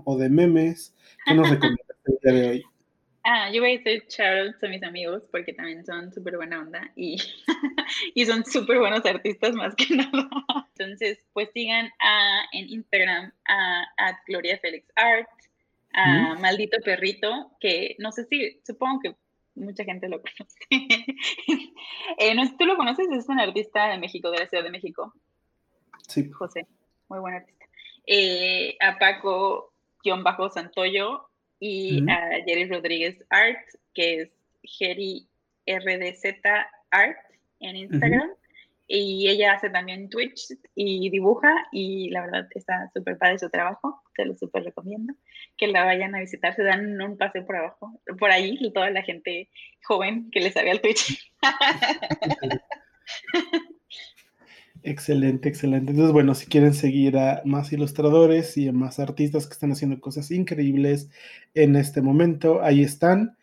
[0.05, 0.95] o de memes.
[1.27, 2.64] ¿Qué nos recomiendas el día de hoy?
[3.31, 6.91] Ah, yo voy a hacer shoutouts a mis amigos porque también son súper buena onda
[6.97, 7.19] y,
[8.14, 10.31] y son súper buenos artistas más que nada.
[10.79, 15.29] Entonces, pues sigan a, en Instagram a, a Gloria Félix Art,
[15.99, 19.16] a Maldito Perrito, que no sé si, supongo que
[19.57, 20.57] mucha gente lo conoce.
[22.18, 23.09] eh, no, ¿Tú lo conoces?
[23.11, 25.12] Es un artista de México, de la Ciudad de México.
[26.07, 26.30] Sí.
[26.30, 26.66] José,
[27.09, 27.66] muy buen artista.
[28.07, 31.28] Eh, a Paco-Santoyo
[31.61, 33.59] y a Jerry Rodríguez Art,
[33.92, 34.30] que es
[34.62, 35.26] Jerry
[35.66, 36.36] RDZ
[36.90, 37.18] Art
[37.61, 38.30] en Instagram.
[38.91, 44.03] Y ella hace también Twitch y dibuja y la verdad está súper padre su trabajo,
[44.16, 45.12] te lo súper recomiendo,
[45.59, 49.03] que la vayan a visitar, se dan un paseo por abajo, por ahí, toda la
[49.03, 49.51] gente
[49.84, 51.30] joven que le sabe al Twitch.
[54.84, 55.91] Excelente, excelente.
[55.91, 60.01] Entonces, bueno, si quieren seguir a más ilustradores y a más artistas que están haciendo
[60.01, 61.11] cosas increíbles
[61.55, 63.36] en este momento, ahí están.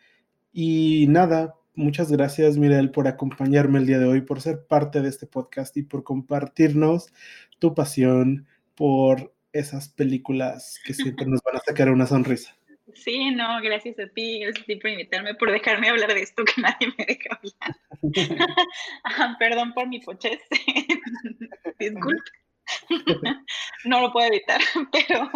[0.52, 5.08] Y nada, muchas gracias, Mirel, por acompañarme el día de hoy, por ser parte de
[5.08, 7.12] este podcast y por compartirnos
[7.58, 12.56] tu pasión por esas películas que siempre nos van a sacar una sonrisa.
[12.94, 16.44] Sí, no, gracias a ti, gracias a ti por invitarme, por dejarme hablar de esto
[16.44, 17.76] que nadie me deja hablar.
[19.04, 20.40] Ah, perdón por mi pochez,
[21.78, 22.30] disculpe.
[23.84, 24.60] no lo puedo evitar,
[24.92, 25.30] pero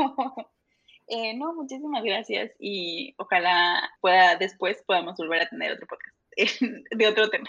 [1.09, 6.20] eh, no, muchísimas gracias y ojalá pueda después podamos volver a tener otro podcast
[6.97, 7.49] de otro tema.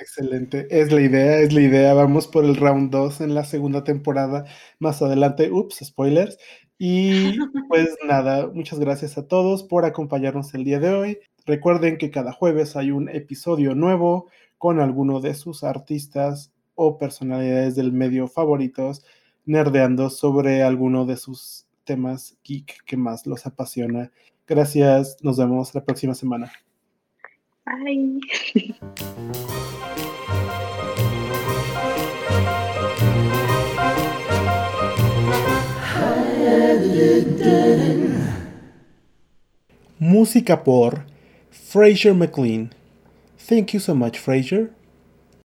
[0.00, 1.94] Excelente, es la idea, es la idea.
[1.94, 4.44] Vamos por el round 2 en la segunda temporada
[4.78, 5.50] más adelante.
[5.50, 6.38] Ups, spoilers.
[6.78, 7.36] Y
[7.68, 11.18] pues nada, muchas gracias a todos por acompañarnos el día de hoy.
[11.46, 17.74] Recuerden que cada jueves hay un episodio nuevo con alguno de sus artistas o personalidades
[17.74, 19.04] del medio favoritos,
[19.44, 24.12] nerdeando sobre alguno de sus temas geek que más los apasiona.
[24.46, 26.52] Gracias, nos vemos la próxima semana.
[27.68, 28.20] Bye.
[39.98, 41.04] Música por
[41.50, 42.70] Fraser McLean.
[43.36, 44.70] Thank you so much, Fraser.